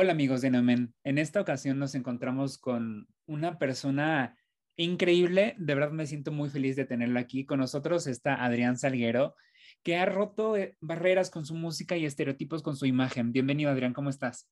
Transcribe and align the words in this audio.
Hola 0.00 0.12
amigos 0.12 0.42
de 0.42 0.50
Nomen. 0.50 0.94
En 1.02 1.18
esta 1.18 1.40
ocasión 1.40 1.80
nos 1.80 1.96
encontramos 1.96 2.56
con 2.56 3.08
una 3.26 3.58
persona 3.58 4.38
increíble. 4.76 5.56
De 5.58 5.74
verdad 5.74 5.90
me 5.90 6.06
siento 6.06 6.30
muy 6.30 6.50
feliz 6.50 6.76
de 6.76 6.84
tenerla 6.84 7.18
aquí. 7.18 7.44
Con 7.44 7.58
nosotros 7.58 8.06
está 8.06 8.44
Adrián 8.44 8.78
Salguero, 8.78 9.34
que 9.82 9.96
ha 9.96 10.06
roto 10.06 10.56
eh, 10.56 10.76
barreras 10.80 11.30
con 11.30 11.44
su 11.44 11.56
música 11.56 11.96
y 11.96 12.04
estereotipos 12.04 12.62
con 12.62 12.76
su 12.76 12.86
imagen. 12.86 13.32
Bienvenido 13.32 13.72
Adrián, 13.72 13.92
¿cómo 13.92 14.08
estás? 14.08 14.48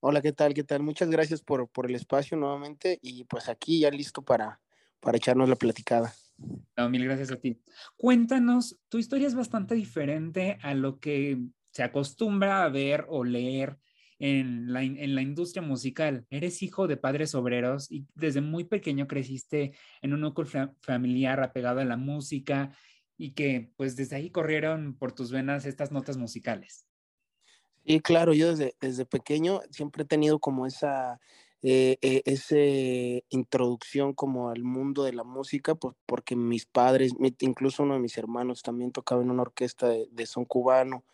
Hola, 0.00 0.20
¿qué 0.20 0.32
tal? 0.32 0.52
¿Qué 0.52 0.64
tal? 0.64 0.82
Muchas 0.82 1.10
gracias 1.10 1.42
por, 1.42 1.68
por 1.68 1.88
el 1.88 1.94
espacio 1.94 2.36
nuevamente 2.36 2.98
y 3.00 3.22
pues 3.22 3.48
aquí 3.48 3.78
ya 3.78 3.90
listo 3.92 4.22
para, 4.22 4.60
para 4.98 5.16
echarnos 5.16 5.48
la 5.48 5.54
platicada. 5.54 6.12
No, 6.76 6.90
mil 6.90 7.04
gracias 7.04 7.30
a 7.30 7.36
ti. 7.36 7.62
Cuéntanos, 7.96 8.80
tu 8.88 8.98
historia 8.98 9.28
es 9.28 9.36
bastante 9.36 9.76
diferente 9.76 10.58
a 10.60 10.74
lo 10.74 10.98
que 10.98 11.38
se 11.70 11.84
acostumbra 11.84 12.64
a 12.64 12.68
ver 12.68 13.06
o 13.08 13.22
leer 13.22 13.78
en 14.18 14.72
la, 14.72 14.82
en 14.82 15.14
la 15.14 15.22
industria 15.22 15.62
musical. 15.62 16.26
Eres 16.30 16.62
hijo 16.62 16.86
de 16.86 16.96
padres 16.96 17.34
obreros 17.34 17.90
y 17.90 18.06
desde 18.14 18.40
muy 18.40 18.64
pequeño 18.64 19.06
creciste 19.06 19.72
en 20.02 20.12
un 20.12 20.20
núcleo 20.20 20.74
familiar 20.80 21.42
apegado 21.42 21.80
a 21.80 21.84
la 21.84 21.96
música 21.96 22.72
y 23.18 23.32
que 23.32 23.72
pues 23.76 23.96
desde 23.96 24.16
ahí 24.16 24.30
corrieron 24.30 24.96
por 24.96 25.12
tus 25.12 25.30
venas 25.30 25.66
estas 25.66 25.92
notas 25.92 26.16
musicales. 26.16 26.86
Sí, 27.84 28.00
claro, 28.00 28.34
yo 28.34 28.50
desde, 28.50 28.74
desde 28.80 29.06
pequeño 29.06 29.60
siempre 29.70 30.02
he 30.02 30.06
tenido 30.06 30.40
como 30.40 30.66
esa, 30.66 31.20
eh, 31.62 31.98
eh, 32.02 33.22
introducción 33.28 34.12
como 34.12 34.50
al 34.50 34.62
mundo 34.64 35.04
de 35.04 35.12
la 35.12 35.24
música, 35.24 35.74
pues 35.76 35.94
porque 36.04 36.36
mis 36.36 36.66
padres, 36.66 37.12
incluso 37.40 37.84
uno 37.84 37.94
de 37.94 38.00
mis 38.00 38.18
hermanos 38.18 38.62
también 38.62 38.92
tocaba 38.92 39.22
en 39.22 39.30
una 39.30 39.42
orquesta 39.42 39.88
de, 39.88 40.08
de 40.10 40.26
son 40.26 40.44
cubano 40.44 41.04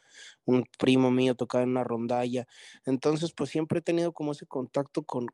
un 0.45 0.65
primo 0.79 1.11
mío 1.11 1.35
tocaba 1.35 1.65
en 1.65 1.71
una 1.71 1.85
rondalla. 1.85 2.47
Entonces, 2.85 3.33
pues 3.33 3.51
siempre 3.51 3.79
he 3.79 3.83
tenido 3.83 4.13
como 4.13 4.33
ese 4.33 4.47
contacto 4.47 5.03
con, 5.05 5.27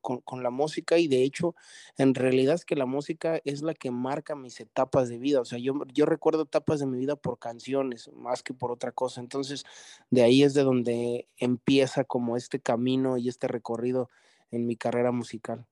la 0.42 0.50
música 0.50 0.98
y 0.98 1.08
de 1.08 1.22
hecho, 1.22 1.54
en 1.96 2.14
realidad 2.14 2.54
es 2.54 2.64
que 2.64 2.76
la 2.76 2.86
música 2.86 3.40
es 3.44 3.62
la 3.62 3.74
que 3.74 3.90
marca 3.90 4.34
mis 4.34 4.60
etapas 4.60 5.08
de 5.08 5.18
vida. 5.18 5.40
O 5.40 5.44
sea, 5.44 5.58
yo, 5.58 5.74
yo 5.92 6.06
recuerdo 6.06 6.42
etapas 6.42 6.80
de 6.80 6.86
mi 6.86 6.98
vida 6.98 7.16
por 7.16 7.38
canciones 7.38 8.10
más 8.14 8.42
que 8.42 8.54
por 8.54 8.70
otra 8.70 8.92
cosa. 8.92 9.20
Entonces, 9.20 9.64
de 10.10 10.22
ahí 10.22 10.42
es 10.42 10.54
de 10.54 10.62
donde 10.62 11.28
empieza 11.36 12.04
como 12.04 12.36
este 12.36 12.60
camino 12.60 13.16
y 13.16 13.28
este 13.28 13.48
recorrido 13.48 14.10
en 14.50 14.66
mi 14.66 14.76
carrera 14.76 15.12
musical. 15.12 15.66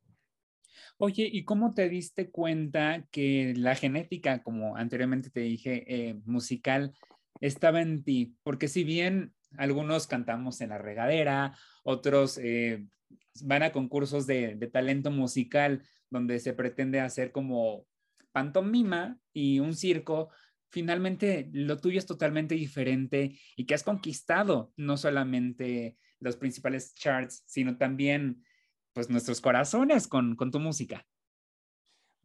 Oye, 0.99 1.29
¿y 1.31 1.45
cómo 1.45 1.75
te 1.75 1.89
diste 1.89 2.31
cuenta 2.31 3.07
que 3.11 3.53
la 3.57 3.75
genética, 3.75 4.43
como 4.43 4.77
anteriormente 4.77 5.29
te 5.29 5.41
dije, 5.41 5.85
eh, 5.87 6.15
musical, 6.25 6.95
estaba 7.41 7.83
en 7.83 8.03
ti, 8.03 8.37
porque 8.43 8.69
si 8.69 8.85
bien 8.85 9.35
algunos 9.57 10.07
cantamos 10.07 10.61
en 10.61 10.71
la 10.71 10.79
regadera, 10.79 11.57
otros 11.85 12.39
eh, 12.39 12.87
van 13.43 13.63
a 13.63 13.73
concursos 13.73 14.27
de, 14.27 14.57
talento 14.73 15.11
musical 15.11 15.83
donde 16.11 16.39
se 16.39 16.53
pretende 16.53 17.01
hacer 17.01 17.33
como 17.33 17.87
pantomima 18.33 19.19
y 19.33 19.61
un 19.61 19.75
circo, 19.75 20.31
finalmente 20.71 21.49
lo 21.53 21.79
tuyo 21.79 21.99
es 21.99 22.07
totalmente 22.07 22.55
diferente 22.55 23.39
y 23.57 23.67
que 23.67 23.75
has 23.75 23.83
conquistado 23.83 24.73
no 24.77 24.97
solamente 24.97 25.97
los 26.21 26.37
principales 26.37 26.95
charts, 26.95 27.43
sino 27.47 27.77
también 27.77 28.45
pues 28.93 29.11
nuestros 29.11 29.41
corazones 29.41 30.07
con, 30.07 30.37
tu 30.37 30.59
música. 30.59 31.07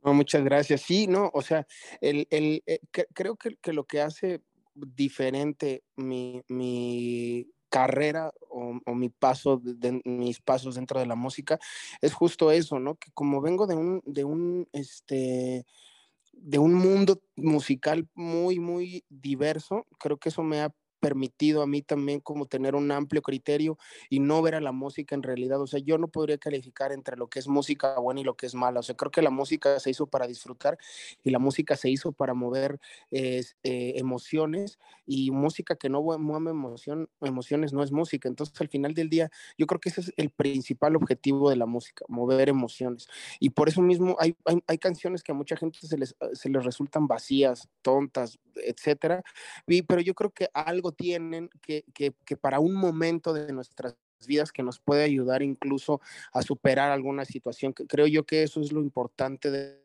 muchas 0.04 0.44
gracias. 0.44 0.82
Sí, 0.82 1.08
no, 1.08 1.30
o 1.34 1.42
sea, 1.42 1.66
el, 2.00 2.28
eh, 2.32 2.80
creo 3.14 3.36
que, 3.36 3.58
que, 3.58 3.74
lo 3.74 3.86
que 3.86 4.02
hace 4.02 4.42
diferente 4.74 5.84
mi, 5.96 6.42
mi 6.48 7.48
carrera 7.70 8.32
o, 8.50 8.94
mi 8.94 9.10
paso, 9.10 9.62
de, 9.64 10.02
mis 10.04 10.42
pasos 10.42 10.76
dentro 10.76 11.00
de 11.00 11.06
la 11.06 11.16
música, 11.16 11.58
es 12.02 12.14
justo 12.14 12.52
eso, 12.52 12.80
¿no? 12.80 12.96
Que 12.96 13.12
como 13.14 13.42
vengo 13.42 13.66
de 13.66 13.76
un, 13.76 14.02
de 14.06 14.26
un, 14.26 14.68
este, 14.74 15.66
de 16.34 16.60
un 16.60 16.74
mundo 16.74 17.22
musical 17.38 18.08
muy, 18.14 18.60
muy 18.60 19.06
diverso, 19.10 19.88
creo 19.98 20.18
que 20.18 20.30
eso 20.30 20.44
me 20.44 20.62
ha 20.62 20.74
permitido 21.02 21.62
a 21.64 21.68
mí 21.68 21.82
también 21.82 22.22
como 22.22 22.46
tener 22.46 22.76
un 22.76 22.92
amplio 22.92 23.22
criterio 23.22 23.78
y 24.10 24.20
no 24.20 24.42
ver 24.42 24.56
a 24.56 24.62
la 24.62 24.72
música 24.72 25.16
en 25.16 25.24
realidad. 25.24 25.60
O 25.60 25.68
sea, 25.68 25.80
yo 25.80 25.98
no 25.98 26.08
podría 26.08 26.38
calificar 26.38 26.94
entre 26.94 27.18
lo 27.18 27.28
que 27.28 27.40
es 27.40 27.48
música 27.48 28.00
buena 28.00 28.22
y 28.22 28.24
lo 28.24 28.38
que 28.38 28.46
es 28.46 28.56
mala. 28.56 28.80
O 28.80 28.84
sea, 28.84 28.96
creo 28.96 29.12
que 29.12 29.22
la 29.22 29.32
música 29.32 29.80
se 29.80 29.90
hizo 29.90 30.06
para 30.06 30.28
disfrutar 30.28 30.78
y 31.24 31.32
la 31.32 31.40
música 31.40 31.76
se 31.76 31.90
hizo 31.90 32.12
para 32.12 32.34
mover 32.34 32.80
eh, 33.12 33.44
emociones 33.64 34.80
y 35.06 35.32
música 35.32 35.76
que 35.76 35.90
no 35.90 36.02
mueve 36.02 36.52
emoción, 36.52 37.10
emociones 37.20 37.74
no 37.74 37.84
es 37.84 37.92
música. 37.92 38.30
Entonces, 38.30 38.60
al 38.62 38.70
final 38.70 38.94
del 38.94 39.10
día, 39.10 39.32
yo 39.58 39.68
creo 39.68 39.82
que 39.82 39.90
ese 39.90 40.02
es 40.02 40.14
el 40.16 40.30
principal 40.30 40.96
objetivo 40.96 41.50
de 41.50 41.56
la 41.56 41.66
música, 41.66 42.06
mover 42.08 42.48
emociones. 42.50 43.08
Y 43.40 43.50
por 43.50 43.68
eso 43.68 43.82
mismo 43.82 44.16
hay, 44.20 44.36
hay, 44.68 44.78
canciones 44.78 45.24
que 45.24 45.32
a 45.32 45.36
mucha 45.36 45.56
gente 45.56 45.80
se 45.82 45.98
les, 45.98 46.16
se 46.34 46.50
les 46.50 46.64
resultan 46.64 47.08
vacías, 47.08 47.70
tontas, 47.82 48.40
etcétera. 48.56 49.24
Y, 49.68 49.82
pero 49.84 50.02
yo 50.02 50.14
creo 50.14 50.32
que 50.32 50.50
algo 50.54 50.91
tienen 50.92 51.50
que, 51.62 51.84
que, 51.94 52.14
que 52.26 52.38
para 52.38 52.60
un 52.60 52.74
momento 52.74 53.34
de 53.34 53.52
nuestras 53.54 53.96
vidas 54.28 54.52
que 54.52 54.64
nos 54.64 54.80
puede 54.80 55.04
ayudar 55.04 55.42
incluso 55.42 56.02
a 56.32 56.42
superar 56.42 56.92
alguna 56.92 57.26
situación. 57.26 57.74
Creo 57.74 58.08
yo 58.08 58.26
que 58.26 58.44
eso 58.44 58.62
es 58.62 58.72
lo 58.72 58.82
importante 58.82 59.50
de, 59.52 59.82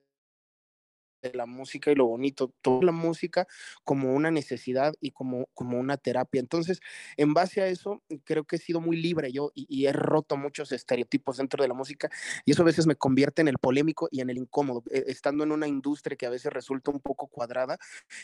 la 1.35 1.47
música 1.47 1.91
y 1.91 1.95
lo 1.95 2.07
bonito, 2.07 2.53
toda 2.63 2.85
la 2.85 2.93
música 2.93 3.47
como 3.85 4.15
una 4.15 4.31
necesidad 4.31 4.95
y 5.01 5.11
como, 5.11 5.47
como 5.55 5.79
una 5.79 5.97
terapia. 5.97 6.41
Entonces, 6.41 6.81
en 7.17 7.35
base 7.35 7.61
a 7.61 7.69
eso, 7.69 8.03
creo 8.25 8.45
que 8.45 8.57
he 8.57 8.59
sido 8.59 8.81
muy 8.81 8.97
libre 8.97 9.33
yo 9.33 9.53
y, 9.55 9.87
he 9.87 9.93
roto 9.93 10.37
muchos 10.37 10.73
estereotipos 10.73 11.37
dentro 11.37 11.63
de 11.63 11.69
la 11.69 11.75
música 11.75 12.11
y 12.45 12.53
eso 12.53 12.63
a 12.63 12.65
veces 12.65 12.87
me 12.87 12.97
convierte 12.97 13.43
en 13.43 13.49
el 13.49 13.59
polémico 13.59 14.09
y 14.11 14.21
en 14.21 14.31
el 14.31 14.39
incómodo, 14.39 14.83
eh, 14.91 15.05
estando 15.07 15.45
en 15.45 15.53
una 15.53 15.69
industria 15.69 16.17
que 16.17 16.27
a 16.27 16.31
veces 16.31 16.53
resulta 16.53 16.91
un 16.91 17.01
poco 17.01 17.29
cuadrada, 17.29 17.79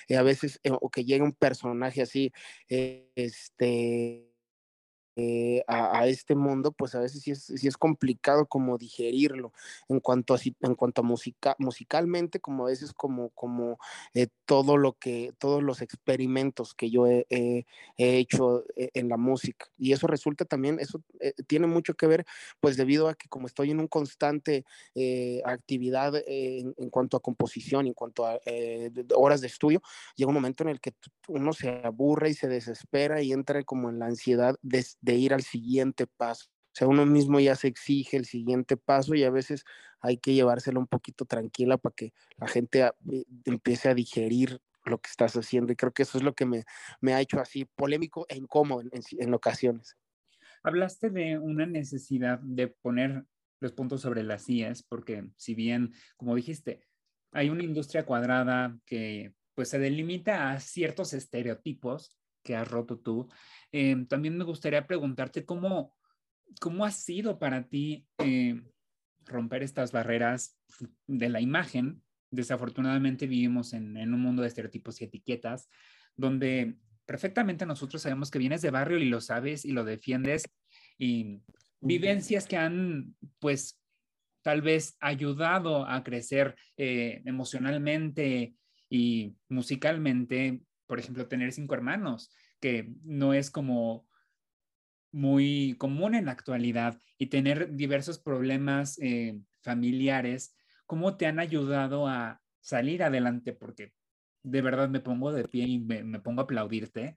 eh, 0.09 0.17
a 0.17 0.23
veces, 0.23 0.61
eh, 0.65 0.71
o 0.73 0.91
que 0.91 1.05
llegue 1.05 1.23
un 1.23 1.33
personaje 1.33 2.03
así, 2.03 2.33
este 2.69 4.32
eh, 5.15 5.63
a, 5.67 6.07
este 6.07 6.35
mundo, 6.35 6.73
pues 6.73 6.95
a 6.95 7.01
veces 7.01 7.23
sí 7.23 7.33
es, 7.33 7.43
sí 7.45 7.69
es 7.69 7.77
complicado 7.77 8.47
como 8.47 8.79
digerirlo 8.79 9.53
en 9.89 10.01
cuanto 10.01 10.35
a, 10.35 10.39
en 10.63 10.75
cuanto 10.75 11.03
a 11.03 11.05
música, 11.05 11.55
musicalmente, 11.59 12.41
como 12.41 12.65
a 12.65 12.71
veces 12.71 12.95
como, 12.95 13.29
como 13.31 13.79
eh, 14.15 14.29
todo 14.47 14.79
lo 14.79 14.95
que, 14.95 15.35
todos 15.39 15.63
los 15.63 15.83
experimentos 15.83 16.73
que 16.75 16.91
yo 16.91 17.07
he, 17.07 17.27
hecho 17.99 18.65
eh, 18.77 18.91
en 18.95 19.09
la 19.09 19.17
música. 19.19 19.67
Y 19.79 19.93
eso 19.93 20.07
resulta 20.07 20.45
también, 20.45 20.79
eso 20.81 21.03
tiene 21.47 21.67
mucho 21.67 21.95
que 21.95 22.07
ver, 22.07 22.25
pues 22.61 22.77
debido 22.77 23.09
a 23.09 23.15
que 23.15 23.29
como 23.29 23.47
estoy 23.47 23.71
en 23.71 23.81
un 23.81 23.89
constante 23.89 24.65
actividad 25.45 26.15
en, 26.27 26.75
en, 26.77 26.91
cuanto 26.91 27.17
a 27.17 27.21
composición, 27.21 27.87
en 27.87 27.95
cuanto 27.95 28.27
a 28.27 28.39
horas 29.15 29.41
de 29.41 29.47
estudio, 29.47 29.83
llega 30.17 30.29
un 30.29 30.35
momento 30.35 30.63
en 30.65 30.71
el 30.71 30.81
que 30.81 30.95
uno 31.29 31.53
se 31.53 31.69
aburre 31.85 32.31
y 32.31 32.35
se 32.35 32.49
desespera 32.49 33.21
y 33.23 33.33
entra 33.33 33.63
como 33.63 33.91
en 33.91 33.99
la 33.99 34.07
ansiedad 34.07 34.57
de 34.63 34.85
de 35.03 35.17
ir 35.17 35.35
al 35.35 35.43
siguiente 35.43 36.07
paso. 36.07 36.47
O 36.51 36.75
sea, 36.75 36.89
uno 36.89 37.05
mismo 37.05 37.39
ya 37.39 37.55
se 37.55 37.69
exige 37.69 38.17
el 38.17 38.25
siguiente 38.25 38.79
paso 38.79 39.15
y 39.15 39.25
a 39.25 39.31
veces 39.31 39.65
hay 40.01 40.17
que 40.17 40.33
llevárselo 40.33 40.81
un 40.81 40.87
poquito 40.87 41.27
tranquila 41.27 41.77
para 41.77 41.95
que 41.95 42.15
la 42.39 42.49
gente 42.49 42.81
eh, 42.83 43.25
empiece 43.45 43.91
a 43.91 43.95
digerir 43.95 44.59
lo 44.87 44.99
que 44.99 45.11
estás 45.11 45.37
haciendo. 45.37 45.73
Y 45.73 45.77
creo 45.77 45.93
que 45.93 46.03
eso 46.05 46.17
es 46.17 46.25
lo 46.25 46.35
que 46.35 46.47
me, 46.47 46.65
me 47.01 47.13
ha 47.13 47.21
hecho 47.21 47.41
así 47.41 47.67
polémico 47.77 48.25
e 48.29 48.37
incómodo 48.37 48.81
en, 48.81 49.03
en, 49.19 49.35
ocasiones. 49.35 49.97
Hablaste 50.63 51.11
de 51.11 51.39
una 51.39 51.67
necesidad 51.67 52.39
de 52.41 52.69
poner 52.69 53.27
los 53.61 53.73
puntos 53.73 54.01
sobre 54.01 54.23
las 54.23 54.49
IAS, 54.49 54.83
porque 54.83 55.29
si 55.37 55.55
bien, 55.55 55.93
como 56.17 56.35
dijiste, 56.35 56.81
hay 57.33 57.51
una 57.51 57.65
industria 57.65 58.07
cuadrada 58.07 58.77
que 58.87 59.35
pues 59.55 59.69
se 59.69 59.79
delimita 59.79 60.51
a 60.51 60.59
ciertos 60.59 61.13
estereotipos 61.13 62.17
que 62.43 62.57
has 62.57 62.69
roto 62.69 62.99
tú, 62.99 63.29
Em, 63.73 64.07
también 64.07 64.37
me 64.37 64.45
gustaría 64.45 64.87
preguntarte 64.87 65.47
cómo, 65.47 65.97
cómo 66.61 66.85
ha 66.85 66.91
sido 66.91 67.39
para 67.39 67.69
ti 67.69 68.07
eh, 68.19 68.63
romper 69.25 69.63
estas 69.63 69.93
barreras 69.93 70.59
de 71.07 71.31
la 71.31 71.41
imagen. 71.41 72.03
Desafortunadamente 72.31 73.27
vivimos 73.27 73.73
en, 73.73 73.97
en, 73.97 74.13
un 74.13 74.21
mundo 74.21 74.43
de 74.43 74.49
estereotipos 74.49 75.01
y 75.01 75.05
etiquetas 75.05 75.69
donde 76.15 76.77
perfectamente 77.07 77.65
nosotros 77.65 78.03
sabemos 78.03 78.31
que 78.31 78.39
vienes 78.39 78.61
de 78.61 78.71
barrio 78.71 78.99
y 78.99 79.07
lo 79.07 79.23
sabes 79.23 79.65
y 79.65 79.73
lo 79.73 79.85
defiendes 79.85 80.45
y 80.99 81.41
vivencias 81.81 82.47
que 82.47 82.59
han 82.59 83.17
pues 83.39 83.81
tal 84.43 84.61
vez 84.61 84.97
ayudado 85.01 85.87
a 85.87 86.05
crecer 86.05 86.55
eh, 86.77 87.23
emocionalmente 87.25 88.55
y 88.91 89.35
musicalmente, 89.49 90.61
por 90.93 90.99
ejemplo, 90.99 91.27
tener 91.27 91.53
cinco 91.53 91.73
hermanos 91.73 92.31
que 92.61 92.93
no 93.03 93.33
es 93.33 93.51
como 93.51 94.07
muy 95.11 95.75
común 95.79 96.15
en 96.15 96.27
la 96.27 96.33
actualidad 96.33 97.01
y 97.17 97.29
tener 97.29 97.75
diversos 97.77 98.19
problemas 98.19 98.99
eh, 99.01 99.41
familiares, 99.63 100.55
¿cómo 100.85 101.17
te 101.17 101.25
han 101.25 101.39
ayudado 101.39 102.09
a 102.09 102.43
salir 102.61 103.03
adelante? 103.03 103.55
Porque 103.55 103.95
de 104.43 104.61
verdad 104.61 104.91
me 104.91 105.01
pongo 105.01 105.33
de 105.33 105.49
pie 105.49 105.65
y 105.65 105.79
me, 105.79 106.21
pongo 106.21 106.43
a 106.43 106.45
aplaudirte, 106.45 107.17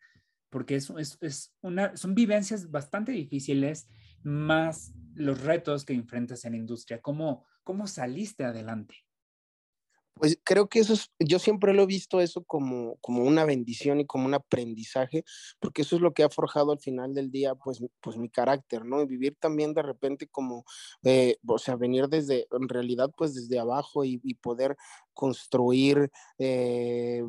porque 0.49 0.75
es, 0.75 1.53
una, 1.59 1.97
son 1.97 2.15
vivencias 2.15 2.71
bastante 2.71 3.11
difíciles 3.11 3.89
más 4.23 4.93
los 5.15 5.41
retos 5.41 5.83
que 5.83 5.91
enfrentas 5.91 6.45
en 6.45 6.53
la 6.53 6.59
industria. 6.59 7.01
¿Cómo, 7.01 7.45
cómo 7.65 7.87
saliste 7.87 8.45
adelante? 8.45 9.04
Pues 10.17 10.39
creo 10.45 10.69
que 10.69 10.79
eso 10.79 10.93
es, 10.93 11.11
yo 11.19 11.39
siempre 11.39 11.73
lo 11.73 11.83
he 11.83 11.85
visto 11.85 12.21
eso 12.21 12.41
como, 12.45 12.95
como 13.01 13.23
una 13.23 13.43
bendición 13.43 13.99
y 13.99 14.05
como 14.05 14.25
un 14.25 14.33
aprendizaje, 14.33 15.25
porque 15.59 15.81
eso 15.81 15.97
es 15.97 16.01
lo 16.01 16.13
que 16.13 16.23
ha 16.23 16.29
forjado 16.29 16.71
al 16.71 16.79
final 16.79 17.13
del 17.13 17.31
día, 17.31 17.53
pues, 17.55 17.83
pues 17.99 18.15
mi 18.17 18.29
carácter, 18.29 18.85
¿no? 18.85 19.01
Y 19.01 19.07
vivir 19.07 19.35
también 19.37 19.73
de 19.73 19.81
repente 19.81 20.27
como, 20.27 20.63
eh, 21.03 21.35
o 21.45 21.57
sea, 21.57 21.75
venir 21.75 22.07
desde, 22.07 22.47
en 22.51 22.69
realidad, 22.69 23.11
pues 23.17 23.35
desde 23.35 23.59
abajo 23.59 24.05
y, 24.05 24.21
y 24.23 24.35
poder 24.35 24.77
construir 25.13 26.09
eh, 26.37 27.21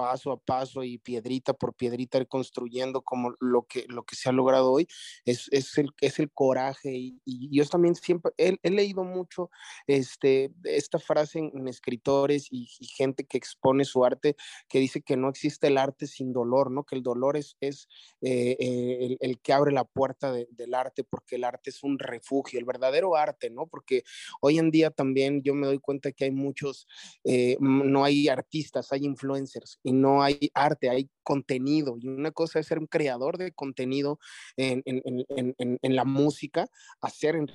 paso 0.00 0.32
a 0.32 0.38
paso 0.38 0.82
y 0.82 0.96
piedrita 0.96 1.52
por 1.52 1.74
piedrita 1.74 2.16
ir 2.16 2.26
construyendo 2.26 3.02
como 3.02 3.34
lo 3.38 3.64
que, 3.64 3.84
lo 3.88 4.02
que 4.04 4.16
se 4.16 4.30
ha 4.30 4.32
logrado 4.32 4.72
hoy, 4.72 4.88
es, 5.26 5.46
es, 5.50 5.76
el, 5.76 5.90
es 6.00 6.18
el 6.18 6.30
coraje. 6.32 6.90
Y, 6.94 7.20
y 7.26 7.54
yo 7.54 7.66
también 7.66 7.94
siempre 7.94 8.32
he, 8.38 8.56
he, 8.62 8.70
leído 8.70 9.04
mucho 9.04 9.50
este, 9.86 10.52
esta 10.64 10.98
frase 10.98 11.38
en, 11.40 11.68
escritores 11.68 12.46
y, 12.50 12.66
y, 12.78 12.86
gente 12.86 13.24
que 13.24 13.36
expone 13.36 13.84
su 13.84 14.02
arte, 14.02 14.36
que 14.70 14.78
dice 14.78 15.02
que 15.02 15.18
no 15.18 15.28
existe 15.28 15.66
el 15.66 15.76
arte 15.76 16.06
sin 16.06 16.32
dolor, 16.32 16.70
¿no? 16.70 16.84
que 16.84 16.96
el 16.96 17.02
dolor 17.02 17.36
es, 17.36 17.58
es 17.60 17.86
eh, 18.22 18.56
eh, 18.58 18.98
el, 19.02 19.18
el, 19.20 19.38
que 19.40 19.52
abre 19.52 19.70
la 19.70 19.84
puerta 19.84 20.32
de, 20.32 20.48
del 20.50 20.72
arte, 20.72 21.04
porque 21.04 21.36
el 21.36 21.44
arte 21.44 21.68
es 21.68 21.82
un 21.82 21.98
refugio, 21.98 22.58
el 22.58 22.64
verdadero 22.64 23.16
arte, 23.16 23.50
¿no? 23.50 23.66
Porque 23.66 24.02
hoy 24.40 24.58
en 24.58 24.70
día 24.70 24.90
también 24.90 25.42
yo 25.42 25.54
me 25.54 25.66
doy 25.66 25.78
cuenta 25.78 26.10
que 26.12 26.24
hay 26.24 26.30
muchos, 26.30 26.86
eh, 27.24 27.58
no 27.60 28.02
hay 28.02 28.28
artistas, 28.28 28.92
hay 28.92 29.04
influencers 29.04 29.78
y 29.90 29.92
no 29.92 30.22
hay 30.22 30.50
arte, 30.54 30.88
hay 30.88 31.10
contenido. 31.24 31.96
Y 32.00 32.06
una 32.08 32.30
cosa 32.30 32.60
es 32.60 32.66
ser 32.68 32.78
un 32.78 32.86
creador 32.86 33.38
de 33.38 33.50
contenido 33.52 34.18
en, 34.56 34.82
en, 34.84 35.02
en, 35.28 35.78
en 35.82 35.96
la 35.96 36.04
música, 36.04 36.68
hacer 37.00 37.34
en 37.34 37.48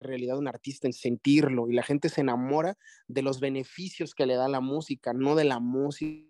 realidad 0.00 0.38
un 0.38 0.46
artista, 0.46 0.86
en 0.86 0.92
sentirlo. 0.92 1.68
Y 1.68 1.72
la 1.74 1.82
gente 1.82 2.08
se 2.08 2.20
enamora 2.20 2.76
de 3.08 3.22
los 3.22 3.40
beneficios 3.40 4.14
que 4.14 4.26
le 4.26 4.36
da 4.36 4.48
la 4.48 4.60
música, 4.60 5.12
no 5.12 5.34
de 5.34 5.44
la 5.44 5.58
música 5.58 6.28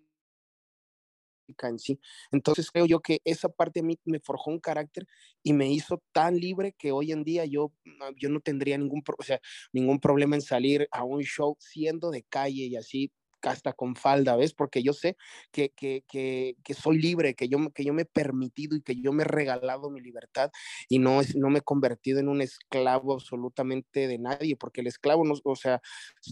en 1.63 1.79
sí. 1.79 1.99
Entonces 2.31 2.71
creo 2.71 2.85
yo 2.85 2.99
que 2.99 3.21
esa 3.25 3.49
parte 3.49 3.81
a 3.81 3.83
mí 3.83 3.97
me 4.05 4.19
forjó 4.19 4.51
un 4.51 4.59
carácter 4.59 5.05
y 5.43 5.53
me 5.53 5.71
hizo 5.71 6.01
tan 6.11 6.37
libre 6.37 6.73
que 6.77 6.91
hoy 6.91 7.11
en 7.11 7.23
día 7.23 7.45
yo, 7.45 7.73
yo 8.15 8.29
no 8.29 8.39
tendría 8.39 8.77
ningún, 8.77 9.03
o 9.17 9.23
sea, 9.23 9.39
ningún 9.73 9.99
problema 9.99 10.35
en 10.35 10.41
salir 10.41 10.87
a 10.91 11.03
un 11.03 11.21
show 11.21 11.55
siendo 11.59 12.11
de 12.11 12.23
calle 12.23 12.65
y 12.65 12.75
así 12.75 13.11
hasta 13.43 13.73
con 13.73 13.95
falda, 13.95 14.35
¿ves? 14.35 14.53
Porque 14.53 14.83
yo 14.83 14.93
sé 14.93 15.17
que, 15.51 15.69
que, 15.71 16.03
que, 16.07 16.73
soy 16.73 16.99
libre, 16.99 17.35
que 17.35 17.47
yo, 17.47 17.57
que 17.73 17.83
yo 17.83 17.93
me 17.93 18.03
he 18.03 18.05
permitido 18.05 18.75
y 18.75 18.81
que 18.81 18.95
yo 18.95 19.13
me 19.13 19.23
he 19.23 19.27
regalado 19.27 19.89
mi 19.89 20.01
libertad 20.01 20.51
y 20.87 20.99
no, 20.99 21.21
es, 21.21 21.35
no 21.35 21.49
me 21.49 21.59
he 21.59 21.61
convertido 21.61 22.19
en 22.19 22.29
un 22.29 22.41
esclavo 22.41 23.13
absolutamente 23.13 24.07
de 24.07 24.17
nadie, 24.17 24.55
porque 24.55 24.81
el 24.81 24.87
esclavo, 24.87 25.25
no, 25.25 25.35
o 25.43 25.55
sea, 25.55 25.81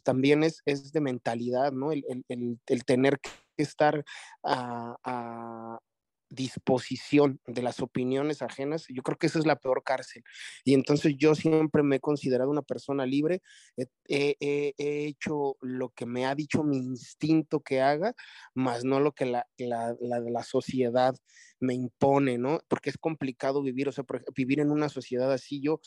también 0.04 0.44
es, 0.44 0.62
es 0.66 0.92
de 0.92 1.02
mentalidad, 1.02 1.72
¿no? 1.72 1.92
El, 1.92 2.04
el, 2.28 2.60
el, 2.66 2.86
tener 2.86 3.20
que 3.20 3.30
estar 3.58 4.04
a, 4.44 4.96
a, 5.04 5.80
disposición 6.30 7.40
de 7.48 7.62
las 7.62 7.80
opiniones 7.80 8.42
ajenas, 8.42 8.86
yo 8.90 9.02
creo 9.04 9.18
que 9.18 9.28
esa 9.28 9.40
es 9.40 9.46
la 9.46 9.56
peor 9.56 9.84
cárcel. 9.84 10.24
Y 10.64 10.74
entonces 10.74 11.16
yo 11.18 11.36
siempre 11.36 11.84
me 11.84 11.98
he 11.98 12.00
considerado 12.00 12.50
una 12.50 12.62
persona 12.62 13.06
libre, 13.06 13.42
he, 13.78 14.36
he, 14.40 14.74
he 14.78 15.06
hecho 15.06 15.56
lo 15.62 15.90
que 15.90 16.06
me 16.06 16.26
ha 16.26 16.36
dicho 16.36 16.64
mi 16.64 16.78
instinto 16.78 17.62
que 17.62 17.82
haga, 17.82 18.14
más 18.54 18.84
no 18.84 19.00
lo 19.00 19.14
que 19.14 19.26
la, 19.26 19.48
la, 19.58 19.96
la, 20.00 20.20
la 20.20 20.44
sociedad 20.44 21.16
me 21.60 21.74
impone, 21.74 22.38
¿no? 22.38 22.60
Porque 22.68 22.90
es 22.90 22.98
complicado 22.98 23.62
vivir, 23.62 23.88
o 23.88 23.92
sea, 23.92 24.06
vivir 24.36 24.60
en 24.60 24.72
una 24.72 24.90
sociedad 24.90 25.32
así. 25.32 25.62
Yo, 25.62 25.80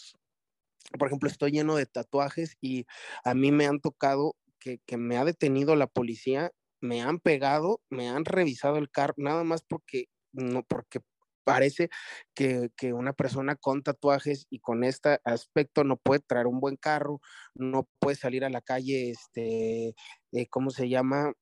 por 0.99 1.09
ejemplo, 1.09 1.29
estoy 1.29 1.53
lleno 1.53 1.77
de 1.77 1.87
tatuajes 1.87 2.57
y 2.61 2.87
a 3.25 3.35
mí 3.35 3.53
me 3.53 3.67
han 3.67 3.81
tocado 3.81 4.37
que, 4.59 4.79
que 4.87 4.97
me 4.97 5.17
ha 5.17 5.25
detenido 5.25 5.77
la 5.77 5.87
policía 5.87 6.51
me 6.81 7.03
han 7.03 7.19
pegado, 7.19 7.81
me 7.91 8.09
han 8.09 8.25
revisado 8.25 8.79
el 8.79 8.91
carro, 8.91 9.15
nada 9.19 9.45
más 9.45 9.63
porque 9.63 10.09
no 10.33 10.63
porque 10.65 11.01
parece 11.45 11.91
que, 12.35 12.71
que, 12.77 12.93
una 12.93 13.13
persona 13.13 13.57
con 13.57 13.83
tatuajes 13.83 14.47
y 14.51 14.61
con 14.61 14.85
este 14.85 15.21
aspecto 15.25 15.85
no 15.85 15.97
puede 15.97 16.21
traer 16.21 16.47
un 16.47 16.61
buen 16.61 16.77
carro, 16.77 17.21
no 17.55 17.89
puede 17.99 18.17
salir 18.17 18.45
a 18.45 18.51
la 18.51 18.61
calle, 18.61 19.11
este, 19.11 19.95
eh, 20.33 20.47
¿cómo 20.49 20.71
se 20.71 20.89
llama? 20.89 21.33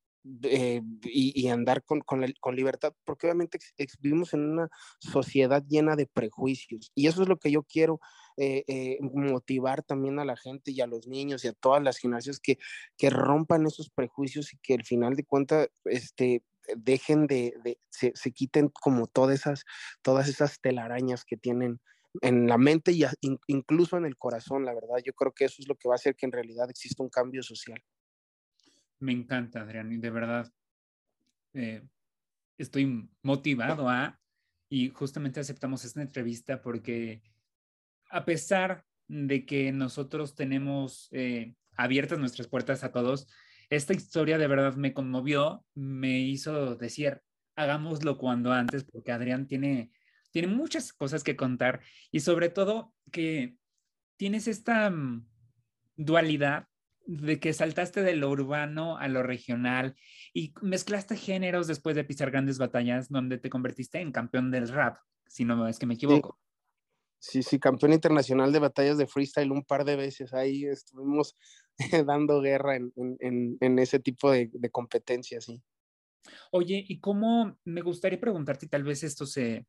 Eh, 0.43 0.83
y, 1.05 1.49
andar 1.49 1.85
con, 1.85 2.01
con, 2.01 2.23
con, 2.41 2.57
libertad, 2.57 2.93
porque 3.05 3.27
obviamente 3.27 3.59
vivimos 4.01 4.35
en 4.35 4.51
una 4.51 4.69
sociedad 4.99 5.65
llena 5.67 5.97
de 5.97 6.07
prejuicios 6.07 6.91
y 6.95 7.07
eso 7.07 7.23
es 7.23 7.29
lo 7.29 7.39
que 7.39 7.51
yo 7.51 7.63
quiero 7.63 7.99
eh, 8.37 8.99
motivar 9.01 9.83
también 9.85 10.19
a 10.19 10.27
la 10.27 10.37
gente 10.37 10.73
y 10.73 10.81
a 10.83 10.87
los 10.87 11.07
niños 11.07 11.45
y 11.45 11.49
a 11.49 11.55
todas 11.55 11.83
las 11.83 11.99
gimnasias 11.99 12.41
que, 12.41 12.59
que 12.99 13.11
rompan 13.11 13.67
esos 13.67 13.91
prejuicios 13.91 14.53
y 14.53 14.59
que 14.59 14.75
al 14.75 14.85
final 14.85 15.15
de 15.15 15.25
cuentas 15.25 15.69
este, 15.85 16.43
dejen 16.77 17.27
de, 17.27 17.79
se, 17.89 18.13
se, 18.15 18.33
quiten 18.33 18.69
como 18.69 19.07
todas 19.07 19.41
esas, 19.41 19.65
todas 20.03 20.29
esas 20.29 20.61
telarañas 20.61 21.25
que 21.25 21.37
tienen 21.37 21.81
en 22.23 22.47
la 22.47 22.59
mente 22.59 22.93
y 22.93 23.05
incluso 23.47 23.97
en 23.97 24.07
el 24.07 24.17
corazón, 24.17 24.65
la 24.65 24.75
verdad. 24.75 24.97
Yo 25.05 25.13
creo 25.13 25.33
que 25.33 25.45
eso 25.45 25.57
es 25.61 25.69
lo 25.69 25.77
que 25.77 25.89
va 25.89 25.95
a 25.95 25.97
hacer 25.97 26.17
que 26.17 26.27
en 26.27 26.33
realidad 26.33 26.71
exista 26.71 27.03
un 27.03 27.11
cambio 27.11 27.43
social. 27.43 27.83
Me 28.99 29.13
encanta, 29.13 29.61
Adrián, 29.61 29.93
y 29.93 29.99
de 29.99 30.11
verdad 30.11 30.53
eh, 31.55 31.87
estoy 32.57 33.09
motivado 33.23 33.89
a, 33.89 34.21
y 34.69 34.91
justamente 34.91 35.41
aceptamos 35.41 35.85
esta 35.85 36.03
entrevista 36.03 36.61
porque 36.61 37.23
a 38.11 38.25
pesar 38.25 38.85
de 39.07 39.47
que 39.47 39.73
nosotros 39.73 40.35
tenemos 40.35 41.09
eh, 41.13 41.55
abiertas 41.77 42.19
nuestras 42.19 42.49
puertas 42.49 42.85
a 42.85 42.93
todos, 42.93 43.29
esta 43.71 43.93
historia 43.93 44.39
de 44.39 44.47
verdad 44.47 44.75
me 44.77 44.95
conmovió, 44.95 45.65
me 45.75 46.21
hizo 46.21 46.77
decir, 46.77 47.21
hagámoslo 47.57 48.17
cuando 48.17 48.53
antes, 48.53 48.85
porque 48.85 49.13
Adrián 49.13 49.47
tiene, 49.47 49.91
tiene 50.31 50.49
muchas 50.49 50.93
cosas 50.93 51.25
que 51.25 51.37
contar 51.37 51.81
y 52.11 52.21
sobre 52.21 52.49
todo 52.49 52.95
que 53.13 53.57
tienes 54.17 54.49
esta 54.49 54.89
um, 54.89 55.27
dualidad 55.97 56.67
de 57.07 57.41
que 57.41 57.53
saltaste 57.53 58.03
de 58.03 58.17
lo 58.17 58.31
urbano 58.31 58.99
a 58.99 59.09
lo 59.09 59.23
regional 59.23 59.97
y 60.35 60.53
mezclaste 60.61 61.17
géneros 61.17 61.67
después 61.67 61.97
de 61.97 62.05
pisar 62.05 62.31
grandes 62.31 62.59
batallas 62.59 63.09
donde 63.09 63.39
te 63.39 63.49
convertiste 63.49 64.01
en 64.01 64.13
campeón 64.13 64.51
del 64.51 64.69
rap, 64.69 64.99
si 65.27 65.45
no 65.45 65.67
es 65.67 65.79
que 65.79 65.87
me 65.87 65.95
equivoco. 65.95 66.39
Sí, 67.21 67.43
sí, 67.43 67.59
campeón 67.59 67.93
internacional 67.93 68.53
de 68.53 68.61
batallas 68.61 68.97
de 68.97 69.07
freestyle 69.07 69.51
un 69.51 69.65
par 69.65 69.85
de 69.85 69.97
veces. 69.97 70.33
Ahí 70.33 70.65
estuvimos 70.65 71.37
dando 72.07 72.41
guerra 72.41 72.77
en, 72.77 72.93
en, 72.97 73.57
en 73.61 73.79
ese 73.79 73.99
tipo 73.99 74.31
de, 74.31 74.51
de, 74.53 74.71
competencias, 74.71 75.45
sí. 75.45 75.63
Oye, 76.53 76.85
¿y 76.87 77.01
cómo 77.01 77.59
me 77.65 77.81
gustaría 77.83 78.21
preguntarte, 78.21 78.69
tal 78.69 78.85
vez 78.85 79.03
esto 79.03 79.27
se, 79.27 79.67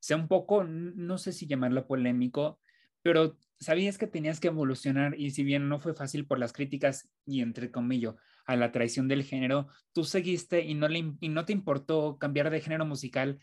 sea 0.00 0.16
un 0.16 0.28
poco, 0.28 0.64
no 0.64 1.18
sé 1.18 1.32
si 1.32 1.46
llamarlo 1.46 1.86
polémico, 1.86 2.60
pero 3.02 3.36
sabías 3.60 3.98
que 3.98 4.06
tenías 4.06 4.40
que 4.40 4.48
evolucionar 4.48 5.18
y 5.18 5.30
si 5.30 5.44
bien 5.44 5.68
no 5.68 5.80
fue 5.80 5.94
fácil 5.94 6.26
por 6.26 6.38
las 6.38 6.52
críticas 6.52 7.08
y 7.24 7.40
entre 7.40 7.70
comillas 7.70 8.14
a 8.46 8.56
la 8.56 8.72
traición 8.72 9.08
del 9.08 9.24
género, 9.24 9.68
tú 9.92 10.04
seguiste 10.04 10.62
y 10.62 10.74
no, 10.74 10.88
le, 10.88 11.14
y 11.20 11.28
no 11.28 11.44
te 11.44 11.52
importó 11.52 12.18
cambiar 12.18 12.50
de 12.50 12.60
género 12.60 12.86
musical 12.86 13.40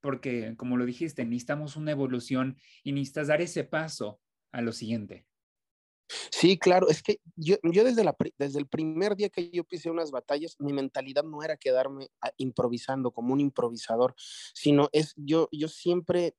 porque, 0.00 0.54
como 0.56 0.76
lo 0.76 0.86
dijiste, 0.86 1.24
necesitamos 1.24 1.76
una 1.76 1.92
evolución 1.92 2.56
y 2.82 2.92
necesitas 2.92 3.28
dar 3.28 3.40
ese 3.40 3.64
paso 3.64 4.20
a 4.52 4.60
lo 4.60 4.72
siguiente. 4.72 5.26
Sí, 6.30 6.58
claro, 6.58 6.88
es 6.88 7.02
que 7.02 7.20
yo, 7.36 7.56
yo 7.62 7.84
desde, 7.84 8.02
la, 8.02 8.16
desde 8.38 8.58
el 8.58 8.66
primer 8.66 9.14
día 9.14 9.28
que 9.28 9.50
yo 9.50 9.64
pisé 9.64 9.90
unas 9.90 10.10
batallas, 10.10 10.56
mi 10.58 10.72
mentalidad 10.72 11.22
no 11.22 11.42
era 11.42 11.56
quedarme 11.56 12.08
improvisando 12.38 13.10
como 13.10 13.34
un 13.34 13.40
improvisador, 13.40 14.14
sino 14.54 14.88
es 14.92 15.12
yo, 15.16 15.48
yo 15.52 15.68
siempre 15.68 16.34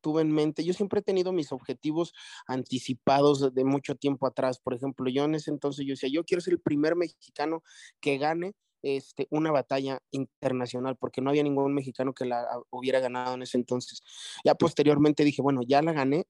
tuve 0.00 0.22
en 0.22 0.32
mente, 0.32 0.64
yo 0.64 0.74
siempre 0.74 1.00
he 1.00 1.02
tenido 1.02 1.32
mis 1.32 1.52
objetivos 1.52 2.12
anticipados 2.46 3.54
de 3.54 3.64
mucho 3.64 3.94
tiempo 3.94 4.26
atrás. 4.26 4.58
Por 4.58 4.74
ejemplo, 4.74 5.08
yo 5.08 5.24
en 5.24 5.36
ese 5.36 5.50
entonces 5.50 5.86
yo 5.86 5.92
decía, 5.92 6.10
yo 6.12 6.24
quiero 6.24 6.40
ser 6.40 6.54
el 6.54 6.60
primer 6.60 6.96
mexicano 6.96 7.62
que 8.00 8.18
gane 8.18 8.54
este, 8.84 9.26
una 9.30 9.50
batalla 9.50 9.98
internacional, 10.10 10.96
porque 10.96 11.20
no 11.20 11.30
había 11.30 11.42
ningún 11.42 11.74
mexicano 11.74 12.12
que 12.12 12.26
la 12.26 12.46
hubiera 12.70 13.00
ganado 13.00 13.34
en 13.34 13.42
ese 13.42 13.56
entonces. 13.56 14.02
Ya 14.44 14.54
posteriormente 14.54 15.24
dije, 15.24 15.40
bueno, 15.40 15.62
ya 15.66 15.80
la 15.82 15.92
gané, 15.92 16.26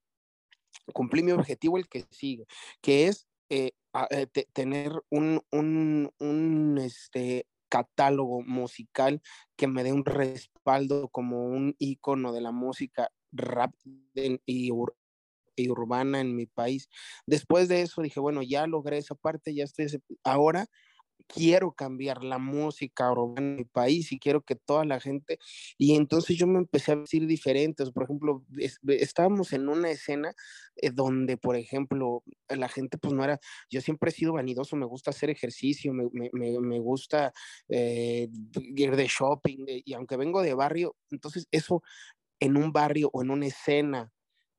cumplí 0.93 1.23
mi 1.23 1.33
objetivo, 1.33 1.79
el 1.79 1.89
que 1.89 2.07
sigue, 2.11 2.47
que 2.81 3.09
es 3.09 3.27
eh, 3.51 3.73
a, 3.93 4.07
eh, 4.11 4.27
te, 4.27 4.49
tener 4.53 4.93
un, 5.11 5.43
un, 5.51 6.13
un 6.19 6.79
este, 6.79 7.47
catálogo 7.69 8.43
musical 8.43 9.21
que 9.57 9.67
me 9.67 9.83
dé 9.83 9.93
un 9.93 10.05
respaldo 10.05 11.09
como 11.09 11.45
un 11.45 11.75
icono 11.81 12.33
de 12.33 12.41
la 12.41 12.53
música 12.53 13.11
rap 13.33 13.75
y, 13.85 14.39
y, 14.47 15.69
urbana 15.69 16.21
en 16.21 16.37
mi 16.37 16.47
país. 16.47 16.89
Después 17.27 17.69
de 17.69 17.83
eso 17.83 18.01
dije, 18.03 18.21
bueno, 18.21 18.43
ya 18.43 18.69
logré 18.69 18.99
esa 18.99 19.17
parte, 19.17 19.55
ya 19.55 19.65
estoy, 19.65 19.87
ahora 20.23 20.69
quiero 21.27 21.73
cambiar 21.73 22.25
la 22.25 22.39
música 22.39 23.11
urbana 23.11 23.41
en 23.41 23.57
mi 23.57 23.65
país 23.65 24.13
y 24.13 24.19
quiero 24.19 24.43
que 24.43 24.57
toda 24.57 24.85
la 24.85 25.01
gente, 25.01 25.39
y 25.79 25.95
entonces 25.97 26.37
yo 26.37 26.47
me 26.47 26.59
empecé 26.59 26.93
a 26.93 26.97
decir 26.97 27.27
diferentes, 27.27 27.91
por 27.91 28.05
ejemplo, 28.05 28.45
estábamos 28.89 29.53
en 29.53 29.69
una 29.69 29.91
escena 29.91 30.35
eh, 30.77 30.91
donde, 30.91 31.37
por 31.37 31.57
ejemplo, 31.57 32.23
la 32.49 32.69
gente 32.69 32.99
pues 32.99 33.15
no 33.15 33.25
era, 33.25 33.41
yo 33.71 33.81
siempre 33.81 34.11
he 34.11 34.13
sido 34.13 34.35
vanidoso, 34.35 34.77
me 34.77 34.87
gusta 34.87 35.11
hacer 35.11 35.31
ejercicio, 35.31 35.93
me, 35.93 36.09
me, 36.13 36.61
me 36.61 36.79
gusta 36.81 37.33
eh, 37.69 38.29
ir 38.77 38.97
de 38.97 39.07
shopping, 39.07 39.65
y 39.85 39.95
aunque 39.95 40.17
vengo 40.17 40.43
de 40.43 40.55
barrio, 40.55 40.97
entonces 41.11 41.47
eso 41.51 41.83
en 42.41 42.57
un 42.57 42.73
barrio 42.73 43.11
o 43.13 43.23
en 43.23 43.31
una 43.31 43.47
escena 43.47 44.13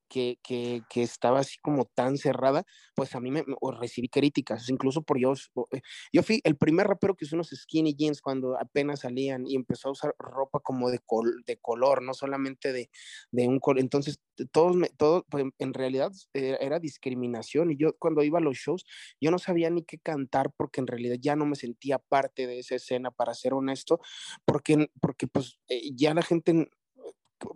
que, 0.08 0.38
que, 0.44 0.84
estaba 1.02 1.40
así 1.40 1.58
como 1.62 1.86
tan 1.86 2.18
cerrada, 2.18 2.66
pues 2.96 3.16
a 3.16 3.20
mí 3.20 3.32
me, 3.32 3.44
recibí 3.80 4.10
críticas, 4.10 4.70
incluso 4.70 5.02
por 5.02 5.20
yo, 5.20 5.34
eh, 5.72 5.82
yo 6.14 6.24
fui 6.24 6.42
el 6.44 6.58
primer 6.58 6.88
rapero 6.88 7.16
que 7.16 7.26
usó 7.26 7.36
unos 7.36 7.50
skinny 7.50 7.96
jeans 7.96 8.22
cuando 8.22 8.58
apenas 8.60 9.02
salían 9.02 9.46
y 9.48 9.56
empezó 9.56 9.90
a 9.90 9.92
usar 9.92 10.16
ropa 10.20 10.60
como 10.60 10.90
de, 10.90 11.00
de 11.46 11.58
color, 11.58 12.02
no 12.02 12.14
solamente 12.14 12.74
de, 12.74 12.90
de 13.32 13.48
un 13.48 13.60
color, 13.60 13.80
entonces 13.80 14.20
todos, 14.52 14.76
me, 14.76 14.90
todo, 14.90 15.26
pues, 15.30 15.46
en 15.60 15.74
realidad 15.74 16.12
era, 16.34 16.58
era 16.58 16.80
discriminación 16.80 17.72
y 17.72 17.78
yo 17.78 17.96
cuando 17.98 18.24
iba 18.24 18.40
a 18.40 18.42
los 18.42 18.58
shows, 18.58 18.86
yo 19.22 19.32
no 19.32 19.40
sabía 19.40 19.70
ni 19.70 19.84
qué 19.84 19.98
cantar 20.00 20.52
porque 20.56 20.82
en 20.82 20.88
realidad 20.88 21.16
ya 21.20 21.36
no 21.36 21.46
me 21.46 21.56
sentía 21.56 22.00
parte 22.00 22.48
de 22.48 22.60
esa 22.60 22.76
escena, 22.76 23.12
para 23.12 23.34
ser 23.34 23.54
honesto, 23.54 24.00
porque, 24.46 24.90
porque 25.02 25.28
pues 25.28 25.58
eh, 25.68 25.92
ya 25.96 26.14
la 26.14 26.22
gente 26.22 26.70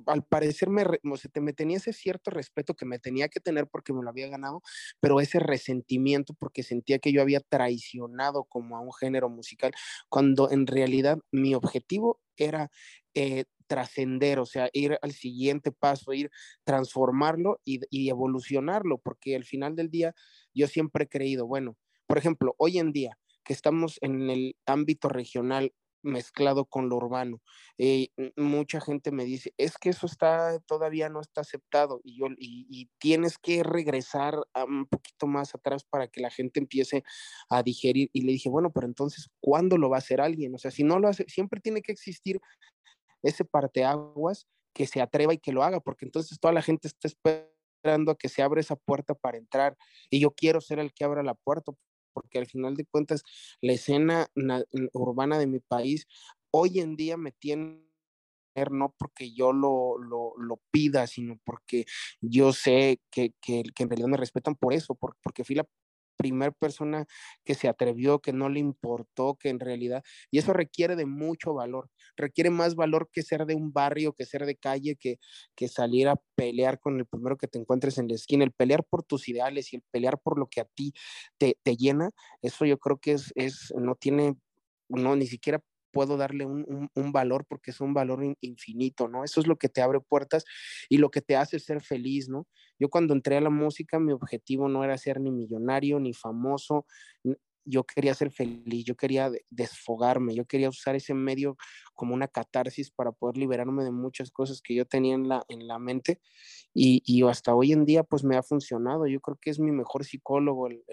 al 0.05 0.24
parecer 0.24 0.69
me, 0.69 0.86
me 1.03 1.53
tenía 1.53 1.77
ese 1.77 1.93
cierto 1.93 2.31
respeto 2.31 2.75
que 2.75 2.86
me 2.86 3.00
tenía 3.00 3.29
que 3.29 3.39
tener 3.39 3.67
porque 3.67 3.93
me 3.93 4.03
lo 4.03 4.09
había 4.09 4.27
ganado, 4.27 4.62
pero 5.00 5.19
ese 5.19 5.39
resentimiento 5.39 6.33
porque 6.33 6.63
sentía 6.63 7.00
que 7.00 7.12
yo 7.12 7.21
había 7.21 7.39
traicionado 7.41 8.43
como 8.43 8.77
a 8.77 8.81
un 8.81 8.93
género 8.93 9.29
musical, 9.29 9.71
cuando 10.09 10.51
en 10.51 10.67
realidad 10.67 11.19
mi 11.31 11.55
objetivo 11.55 12.19
era 12.38 12.71
eh, 13.13 13.45
trascender, 13.67 14.39
o 14.39 14.45
sea, 14.45 14.69
ir 14.74 14.98
al 15.01 15.12
siguiente 15.12 15.71
paso, 15.71 16.13
ir 16.13 16.31
transformarlo 16.63 17.62
y, 17.63 17.81
y 17.89 18.09
evolucionarlo, 18.09 18.98
porque 18.98 19.36
al 19.36 19.45
final 19.45 19.75
del 19.75 19.89
día 19.89 20.15
yo 20.53 20.67
siempre 20.67 21.05
he 21.05 21.07
creído, 21.09 21.45
bueno, 21.45 21.77
por 22.07 22.17
ejemplo, 22.17 22.55
hoy 22.57 22.79
en 22.79 22.91
día 22.91 23.17
que 23.43 23.53
estamos 23.53 23.98
en 24.01 24.29
el 24.29 24.55
ámbito 24.65 25.09
regional 25.09 25.74
mezclado 26.01 26.65
con 26.65 26.89
lo 26.89 26.98
urbano. 26.98 27.41
Eh, 27.77 28.10
mucha 28.36 28.82
gente 28.82 29.12
me 29.12 29.25
dice, 29.25 29.53
es 29.58 29.77
que 29.77 29.89
eso 29.89 30.06
está 30.06 30.60
todavía 30.62 31.10
no 31.10 31.22
está 31.22 31.41
aceptado 31.41 32.01
y, 32.03 32.20
yo, 32.20 32.27
y, 32.38 32.89
tienes 33.00 33.38
que 33.38 33.63
regresar 33.63 34.36
un 34.68 34.86
poquito 34.88 35.27
más 35.27 35.56
atrás 35.56 35.84
para 35.84 36.08
que 36.08 36.22
la 36.22 36.29
gente 36.29 36.60
empiece 36.60 37.03
a 37.50 37.63
digerir. 37.63 38.10
Y 38.13 38.22
le 38.22 38.34
dije, 38.34 38.50
bueno, 38.50 38.72
pero 38.72 38.88
entonces, 38.88 39.29
¿cuándo 39.39 39.77
lo 39.77 39.89
va 39.89 39.98
a 39.98 40.00
hacer 40.00 40.22
alguien? 40.22 40.53
O 40.56 40.58
sea, 40.58 40.72
si 40.72 40.84
no 40.84 41.00
lo 41.00 41.08
hace, 41.08 41.25
siempre 41.27 41.62
tiene 41.62 41.82
que 41.82 41.91
existir 41.91 42.39
ese 43.22 43.46
parteaguas 43.46 44.48
que 44.74 44.88
se 44.88 45.01
atreva 45.01 45.34
y 45.34 45.39
que 45.39 45.51
lo 45.51 45.63
haga, 45.63 45.79
porque 45.79 46.06
entonces 46.06 46.39
toda 46.39 46.53
la 46.53 46.62
gente 46.62 46.88
está 46.88 47.08
esperando 47.08 48.12
a 48.12 48.18
que 48.18 48.29
se 48.29 48.41
abra 48.41 48.62
esa 48.62 48.75
puerta 48.75 49.13
para 49.13 49.38
entrar 49.38 49.77
y 50.10 50.20
yo 50.20 50.32
quiero 50.32 50.62
ser 50.62 50.79
el 50.79 50.94
que 50.94 51.03
abra 51.03 51.24
la 51.24 51.34
puerta 51.34 51.72
porque 52.19 52.39
al 52.39 52.47
final 52.47 52.75
de 52.75 52.85
cuentas 52.85 53.23
la 53.61 53.73
escena 53.73 54.27
urbana 54.93 55.39
de 55.39 55.47
mi 55.47 55.59
país 55.59 56.05
hoy 56.51 56.79
en 56.79 56.97
día 56.97 57.15
me 57.15 57.31
tiene 57.31 57.89
no 58.69 58.93
porque 58.97 59.31
yo 59.31 59.53
lo, 59.53 59.97
lo, 59.97 60.33
lo, 60.38 60.59
pida, 60.69 61.07
sino 61.07 61.39
porque 61.45 61.85
yo 62.19 62.51
sé 62.51 62.99
que, 63.09 63.33
que, 63.39 63.63
que, 63.73 63.83
en 63.83 63.89
realidad 63.89 64.09
me 64.09 64.17
respetan 64.17 64.55
por 64.55 64.73
eso, 64.73 64.95
porque 64.95 65.45
fui 65.45 65.55
la 65.55 65.65
primera 66.19 66.51
persona 66.51 67.05
que 67.45 67.55
se 67.55 67.69
atrevió, 67.69 68.19
que 68.19 68.33
no 68.33 68.49
le 68.49 68.59
importó, 68.59 69.38
que 69.39 69.47
en 69.47 69.59
realidad, 69.59 70.03
y 70.29 70.38
eso 70.38 70.51
requiere 70.51 70.97
de 70.97 71.05
mucho 71.05 71.53
valor, 71.53 71.89
requiere 72.17 72.49
más 72.49 72.75
valor 72.75 73.09
que 73.11 73.23
ser 73.23 73.45
de 73.45 73.55
un 73.55 73.71
barrio, 73.71 74.13
que 74.13 74.25
ser 74.25 74.45
de 74.45 74.57
calle, 74.57 74.97
que, 74.97 75.17
que 75.55 75.69
salir 75.69 76.09
a 76.09 76.19
pelear 76.35 76.79
con 76.79 76.99
el 76.99 77.05
primero 77.05 77.38
que 77.38 77.47
te 77.47 77.57
encuentres 77.57 77.97
en 77.97 78.09
la 78.09 78.15
esquina, 78.15 78.43
el 78.43 78.51
pelear 78.51 78.83
por 78.83 79.03
tus 79.03 79.29
ideales 79.29 79.71
y 79.71 79.77
el 79.77 79.83
pelear 79.91 80.19
por 80.19 80.38
lo 80.38 80.47
que 80.47 80.59
a 80.59 80.65
ti 80.65 80.93
te, 81.38 81.57
te 81.63 81.77
llena, 81.77 82.11
eso 82.41 82.65
yo 82.65 82.77
creo 82.77 82.97
que 82.97 83.13
es, 83.13 83.31
es, 83.35 83.73
no 83.77 83.95
tiene, 83.95 84.35
no, 84.89 85.15
ni 85.15 85.25
siquiera 85.25 85.63
puedo 85.91 86.17
darle 86.17 86.46
un, 86.46 86.89
un, 86.93 87.12
valor 87.12 87.46
porque 87.48 87.72
es 87.72 87.81
un 87.81 87.93
valor 87.93 88.24
infinito, 88.41 89.08
¿no? 89.08 89.24
Eso 89.24 89.39
es 89.39 89.48
lo 89.48 89.58
que 89.58 89.69
te 89.69 89.81
abre 89.81 90.00
puertas 90.00 90.46
y 90.89 90.98
lo 90.98 91.10
que 91.10 91.22
te 91.22 91.36
hace 91.36 91.60
ser 91.60 91.81
feliz, 91.81 92.29
¿no? 92.29 92.48
Yo 92.79 92.89
cuando 92.89 93.13
entré 93.13 93.38
a 93.38 93.41
la 93.41 93.50
música, 93.50 94.00
mi 94.00 94.13
objetivo 94.13 94.67
no 94.69 94.84
era 94.84 94.98
ser 94.98 95.19
ni 95.19 95.31
millonario, 95.31 96.00
ni 96.00 96.13
famoso, 96.13 96.86
yo 97.69 97.84
quería 97.84 98.13
ser 98.15 98.31
feliz, 98.31 98.84
yo 98.84 98.96
quería 98.96 99.31
desfogarme, 99.50 100.34
yo 100.34 100.46
quería 100.46 100.69
usar 100.69 100.96
ese 100.96 101.13
medio 101.13 101.55
como 101.93 102.15
una 102.15 102.27
catarsis 102.27 102.89
para 102.89 103.12
poder 103.12 103.38
liberarme 103.38 103.84
de 103.84 103.91
muchas 103.91 104.31
cosas 104.31 104.62
que 104.62 104.74
yo 104.74 104.86
tenía 104.86 105.15
en 105.15 105.27
la, 105.27 105.43
en 105.50 105.67
la 105.67 105.77
mente 105.77 106.19
y, 106.74 107.03
y 107.05 107.24
hasta 107.27 107.53
hoy 107.53 107.72
en 107.72 107.86
día 107.86 108.03
pues 108.03 108.24
me 108.24 108.38
ha 108.38 108.43
funcionado, 108.43 109.05
yo 109.08 109.19
creo 109.19 109.38
que 109.39 109.51
es 109.51 109.60
mi 109.60 109.72
mejor 109.72 110.03
psicólogo 110.03 110.67
el, 110.67 110.84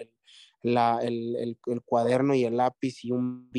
la, 0.61 0.99
el, 1.01 1.57
el, 1.65 1.81
cuaderno 1.83 2.33
y 2.33 2.43
el 2.43 2.57
lápiz 2.57 3.03
y 3.03 3.11
un 3.11 3.49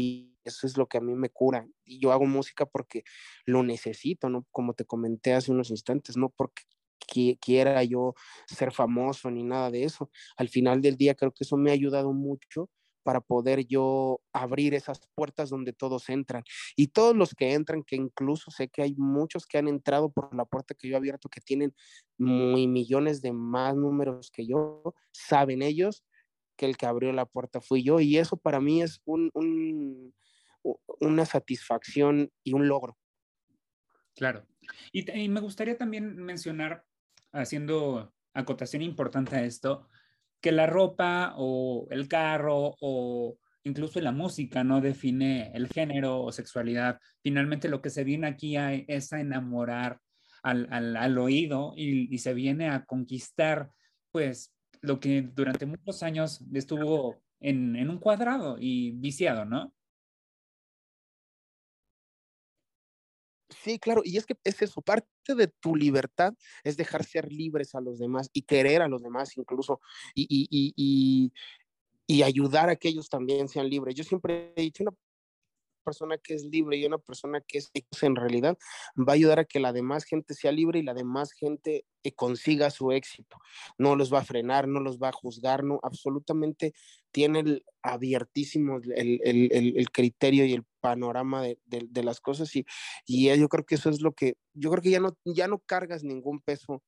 eso 0.44 0.66
es 0.66 0.76
lo 0.76 0.86
que 0.86 0.98
a 0.98 1.00
mí 1.00 1.14
me 1.14 1.30
cura. 1.30 1.68
Y 1.84 2.00
yo 2.00 2.10
hago 2.10 2.26
música 2.26 2.66
porque 2.66 3.04
lo 3.44 3.62
necesito, 3.62 4.28
¿no? 4.28 4.46
Como 4.50 4.72
te 4.74 4.84
comenté 4.84 5.34
hace 5.34 5.52
unos 5.52 5.70
instantes, 5.70 6.16
no 6.16 6.30
porque 6.30 6.62
quiera 7.40 7.82
yo 7.84 8.14
ser 8.46 8.72
famoso 8.72 9.30
ni 9.30 9.42
nada 9.42 9.70
de 9.70 9.84
eso. 9.84 10.10
Al 10.36 10.48
final 10.48 10.80
del 10.80 10.96
día 10.96 11.14
creo 11.14 11.32
que 11.32 11.44
eso 11.44 11.56
me 11.56 11.70
ha 11.70 11.74
ayudado 11.74 12.12
mucho 12.12 12.70
para 13.02 13.20
poder 13.22 13.66
yo 13.66 14.20
abrir 14.34 14.74
esas 14.74 15.00
puertas 15.14 15.48
donde 15.48 15.72
todos 15.72 16.10
entran. 16.10 16.42
Y 16.76 16.88
todos 16.88 17.16
los 17.16 17.34
que 17.34 17.54
entran, 17.54 17.82
que 17.82 17.96
incluso 17.96 18.50
sé 18.50 18.68
que 18.68 18.82
hay 18.82 18.94
muchos 18.96 19.46
que 19.46 19.56
han 19.56 19.66
entrado 19.66 20.10
por 20.10 20.34
la 20.36 20.44
puerta 20.44 20.74
que 20.74 20.88
yo 20.88 20.94
he 20.94 20.98
abierto, 20.98 21.30
que 21.30 21.40
tienen 21.40 21.74
muy 22.18 22.66
millones 22.66 23.22
de 23.22 23.32
más 23.32 23.74
números 23.74 24.30
que 24.30 24.46
yo, 24.46 24.94
saben 25.10 25.62
ellos 25.62 26.04
que 26.58 26.66
el 26.66 26.76
que 26.76 26.84
abrió 26.84 27.10
la 27.12 27.24
puerta 27.24 27.62
fui 27.62 27.82
yo. 27.82 28.00
Y 28.00 28.18
eso 28.18 28.36
para 28.36 28.60
mí 28.60 28.82
es 28.82 29.00
un, 29.06 29.30
un 29.32 30.12
una 31.00 31.24
satisfacción 31.24 32.30
y 32.42 32.52
un 32.52 32.68
logro. 32.68 32.98
Claro. 34.14 34.46
Y, 34.92 35.28
me 35.28 35.40
gustaría 35.40 35.76
también 35.76 36.16
mencionar, 36.16 36.84
haciendo 37.32 38.12
acotación 38.34 38.82
importante 38.82 39.36
a 39.36 39.44
esto, 39.44 39.88
que 40.40 40.52
la 40.52 40.66
ropa 40.66 41.34
o 41.36 41.86
el 41.90 42.08
carro 42.08 42.76
o 42.80 43.38
incluso 43.64 44.00
la 44.00 44.12
música 44.12 44.64
no 44.64 44.80
define 44.80 45.50
el 45.54 45.68
género 45.68 46.22
o 46.22 46.32
sexualidad. 46.32 47.00
Finalmente 47.22 47.68
lo 47.68 47.80
que 47.80 47.90
se 47.90 48.04
viene 48.04 48.26
aquí 48.26 48.56
es 48.56 49.12
a 49.12 49.20
enamorar 49.20 50.00
al, 50.42 50.68
al, 50.70 51.18
oído 51.18 51.72
y, 51.76 52.12
y, 52.14 52.18
se 52.18 52.32
viene 52.32 52.70
a 52.70 52.84
conquistar 52.84 53.70
pues 54.12 54.54
lo 54.82 55.00
que 55.00 55.22
durante 55.22 55.66
muchos 55.66 56.02
años 56.02 56.40
estuvo 56.52 57.16
en, 57.40 57.76
en 57.76 57.90
un 57.90 57.98
cuadrado 57.98 58.56
y 58.58 58.92
viciado, 58.92 59.44
¿no? 59.44 59.72
Sí, 63.50 63.78
claro, 63.78 64.02
y 64.04 64.16
es 64.18 64.26
que 64.26 64.36
es 64.44 64.60
eso, 64.62 64.82
parte 64.82 65.08
de 65.34 65.48
tu 65.48 65.74
libertad 65.74 66.34
es 66.64 66.76
dejar 66.76 67.04
ser 67.04 67.32
libres 67.32 67.74
a 67.74 67.80
los 67.80 67.98
demás 67.98 68.28
y 68.32 68.42
querer 68.42 68.82
a 68.82 68.88
los 68.88 69.02
demás 69.02 69.36
incluso 69.36 69.80
y, 70.14 70.26
y, 70.28 70.72
y, 70.76 71.32
y 72.06 72.22
ayudar 72.22 72.68
a 72.68 72.76
que 72.76 72.88
ellos 72.88 73.08
también 73.08 73.48
sean 73.48 73.68
libres. 73.68 73.94
Yo 73.94 74.04
siempre 74.04 74.52
he 74.56 74.62
dicho, 74.62 74.82
una 74.84 74.92
persona 75.88 76.18
que 76.18 76.34
es 76.34 76.44
libre 76.44 76.76
y 76.76 76.84
una 76.84 76.98
persona 76.98 77.40
que 77.40 77.58
es 77.58 77.70
en 78.02 78.14
realidad 78.14 78.58
va 78.96 79.12
a 79.12 79.14
ayudar 79.14 79.38
a 79.38 79.44
que 79.44 79.58
la 79.60 79.72
demás 79.72 80.04
gente 80.04 80.34
sea 80.34 80.52
libre 80.52 80.78
y 80.78 80.82
la 80.82 80.92
demás 80.92 81.32
gente 81.32 81.86
eh, 82.04 82.12
consiga 82.12 82.70
su 82.70 82.92
éxito. 82.92 83.38
No 83.78 83.96
los 83.96 84.12
va 84.12 84.18
a 84.20 84.24
frenar, 84.24 84.68
no 84.68 84.80
los 84.80 84.98
va 84.98 85.08
a 85.08 85.12
juzgar, 85.12 85.64
no, 85.64 85.80
absolutamente 85.82 86.74
tiene 87.10 87.40
el, 87.40 87.64
abiertísimo 87.82 88.76
el, 88.76 89.20
el, 89.24 89.48
el, 89.52 89.90
criterio 89.90 90.44
y 90.44 90.52
el 90.52 90.64
panorama 90.80 91.42
de, 91.42 91.58
de, 91.64 91.86
de 91.88 92.02
las 92.02 92.20
cosas 92.20 92.54
y, 92.54 92.66
y, 93.06 93.34
yo 93.38 93.48
creo 93.48 93.64
que 93.64 93.76
eso 93.76 93.88
es 93.88 94.02
lo 94.02 94.12
que, 94.12 94.36
yo 94.52 94.70
creo 94.70 94.82
que 94.82 94.90
ya 94.90 95.00
no, 95.00 95.16
ya 95.24 95.48
no 95.48 95.58
cargas 95.58 96.04
ningún 96.04 96.40
peso 96.40 96.82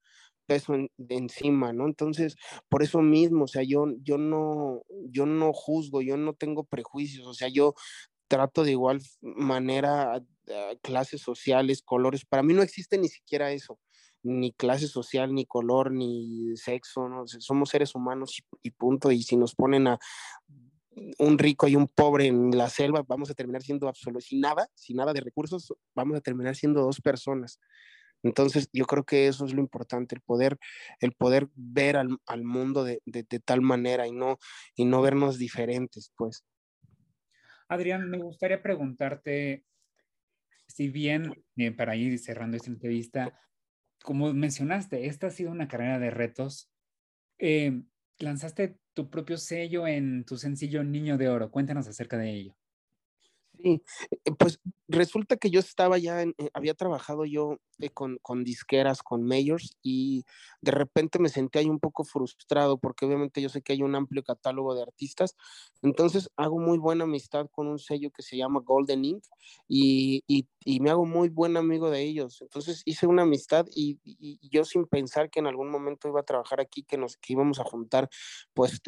peso 0.51 0.73
de 0.97 1.15
encima, 1.15 1.73
¿no? 1.73 1.87
Entonces, 1.87 2.35
por 2.69 2.83
eso 2.83 3.01
mismo, 3.03 3.45
o 3.45 3.47
sea, 3.47 3.63
yo, 3.63 3.87
yo 4.03 4.19
no, 4.19 4.83
yo 5.09 5.25
no 5.25 5.53
juzgo, 5.53 6.03
yo 6.03 6.17
no 6.17 6.33
tengo 6.35 6.65
prejuicios, 6.65 7.25
o 7.25 7.35
sea, 7.35 7.47
yo 7.47 7.75
trato 8.31 8.63
de 8.63 8.71
igual 8.71 9.03
manera 9.21 10.23
clases 10.83 11.21
sociales, 11.21 11.83
colores. 11.83 12.25
Para 12.25 12.43
mí 12.43 12.55
no 12.55 12.63
existe 12.63 12.97
ni 12.97 13.09
siquiera 13.09 13.53
eso, 13.53 13.79
ni 14.23 14.53
clase 14.53 14.87
social, 14.87 15.35
ni 15.35 15.47
color, 15.47 15.93
ni 15.93 16.57
sexo, 16.57 17.09
¿no? 17.09 17.27
somos 17.27 17.71
seres 17.71 17.95
humanos 17.95 18.41
y, 18.63 18.71
punto. 18.71 19.11
Y 19.11 19.25
si 19.25 19.37
nos 19.37 19.55
ponen 19.55 19.89
a 19.89 19.99
un 21.19 21.39
rico 21.39 21.67
y 21.67 21.75
un 21.75 21.89
pobre 21.89 22.27
en 22.27 22.57
la 22.57 22.71
selva, 22.71 23.05
vamos 23.07 23.31
a 23.31 23.35
terminar 23.35 23.63
siendo 23.63 23.89
absolutos, 23.89 24.27
sin 24.27 24.41
nada, 24.41 24.69
sin 24.75 24.97
nada 24.97 25.13
de 25.13 25.21
recursos, 25.21 25.75
vamos 25.95 26.17
a 26.17 26.21
terminar 26.21 26.55
siendo 26.55 26.83
dos 26.83 27.01
personas. 27.01 27.59
Entonces, 28.23 28.69
yo 28.73 28.85
creo 28.85 29.05
que 29.05 29.27
eso 29.29 29.45
es 29.45 29.55
lo 29.55 29.61
importante, 29.61 30.15
el 30.15 30.21
poder, 30.21 30.59
el 31.01 31.13
poder 31.13 31.49
ver 31.55 31.97
al, 31.97 32.19
al 32.27 32.45
mundo 32.45 32.85
de, 32.85 33.01
de, 33.07 33.25
de, 33.29 33.41
tal 33.41 33.63
manera 33.63 34.07
y 34.07 34.13
no, 34.13 34.39
y 34.77 34.85
no 34.85 35.01
vernos 35.01 35.39
diferentes, 35.39 36.13
pues. 36.17 36.45
Adrián, 37.71 38.11
me 38.11 38.19
gustaría 38.19 38.61
preguntarte, 38.61 39.65
si 40.67 40.89
bien 40.89 41.33
eh, 41.57 41.71
para 41.71 41.95
ir 41.95 42.19
cerrando 42.19 42.57
esta 42.57 42.69
entrevista, 42.69 43.41
como 44.03 44.35
mencionaste, 44.35 45.07
esta 45.07 45.29
ha 45.29 45.31
sido 45.31 45.53
una 45.53 45.69
carrera 45.69 46.01
de 46.01 46.11
retos. 46.11 46.69
Eh, 47.39 47.81
lanzaste 48.19 48.77
tu 48.93 49.09
propio 49.09 49.37
sello 49.37 49.87
en 49.87 50.25
tu 50.25 50.37
sencillo 50.37 50.83
Niño 50.83 51.17
de 51.17 51.29
Oro. 51.29 51.53
Cuéntanos 51.53 51.87
acerca 51.87 52.19
de 52.19 52.31
ello. 52.31 52.57
Sí, 53.63 53.83
eh, 54.25 54.33
pues 54.39 54.61
resulta 54.89 55.37
que 55.37 55.51
yo 55.51 55.61
estaba 55.61 55.99
ya, 55.99 56.23
en, 56.23 56.35
eh, 56.39 56.51
había 56.55 56.75
trabajado 56.75 57.25
yo 57.25 57.59
eh, 57.79 57.91
con, 57.91 58.19
con, 58.23 58.45
disqueras, 58.45 59.03
con 59.03 59.23
mayors, 59.23 59.77
y 59.83 60.25
de 60.61 60.73
repente 60.73 61.19
me 61.19 61.29
sentí 61.29 61.59
ahí 61.59 61.69
un 61.69 61.79
poco 61.81 62.05
frustrado 62.05 62.79
porque 62.79 63.05
obviamente 63.07 63.43
yo 63.43 63.49
sé 63.49 63.63
que 63.63 63.73
hay 63.73 63.83
un 63.83 63.95
amplio 63.95 64.23
catálogo 64.23 64.75
de 64.75 64.83
artistas, 64.83 65.37
entonces 65.83 66.31
hago 66.37 66.59
muy 66.59 66.79
buena 66.79 67.05
amistad 67.05 67.49
con 67.51 67.67
un 67.67 67.79
sello 67.79 68.11
que 68.11 68.23
se 68.23 68.37
llama 68.37 68.61
Golden 68.65 69.05
Ink 69.05 69.25
y, 69.69 70.25
y, 70.27 70.81
me 70.81 70.91
hago 70.91 71.05
muy 71.05 71.29
buen 71.29 71.57
amigo 71.57 71.91
de 71.91 72.03
ellos, 72.03 72.41
entonces 72.41 72.83
hice 72.87 73.07
una 73.07 73.23
amistad 73.23 73.67
y, 73.75 73.99
y, 74.05 74.39
yo 74.49 74.65
sin 74.65 74.87
pensar 74.87 75.29
que 75.31 75.41
en 75.41 75.47
algún 75.47 75.71
momento 75.71 76.09
iba 76.09 76.21
a 76.21 76.25
trabajar 76.25 76.61
aquí, 76.61 76.83
que 76.83 76.97
nos 76.97 77.17
que 77.17 77.35
íbamos 77.35 77.61
a 77.61 77.65
juntar 77.65 78.09
pues 78.55 78.81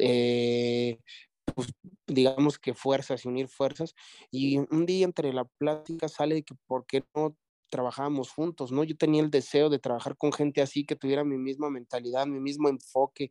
pues, 1.54 1.68
digamos 2.06 2.58
que 2.58 2.75
fuerzas 2.75 3.25
y 3.25 3.28
unir 3.28 3.49
fuerzas. 3.49 3.94
Y 4.30 4.58
un 4.58 4.87
día 4.87 5.04
entre 5.04 5.32
la 5.32 5.44
plática 5.44 6.08
sale 6.08 6.42
que 6.42 6.54
por 6.66 6.87
qué 6.87 7.04
no 7.14 7.37
trabajábamos 7.70 8.30
juntos, 8.30 8.70
¿no? 8.70 8.84
Yo 8.84 8.96
tenía 8.96 9.22
el 9.22 9.30
deseo 9.30 9.70
de 9.70 9.78
trabajar 9.78 10.16
con 10.16 10.32
gente 10.32 10.61
así 10.61 10.84
que 10.84 10.94
tuviera 10.94 11.25
mi 11.25 11.38
misma 11.38 11.70
mentalidad, 11.70 12.26
mi 12.26 12.38
mismo 12.38 12.68
enfoque 12.68 13.30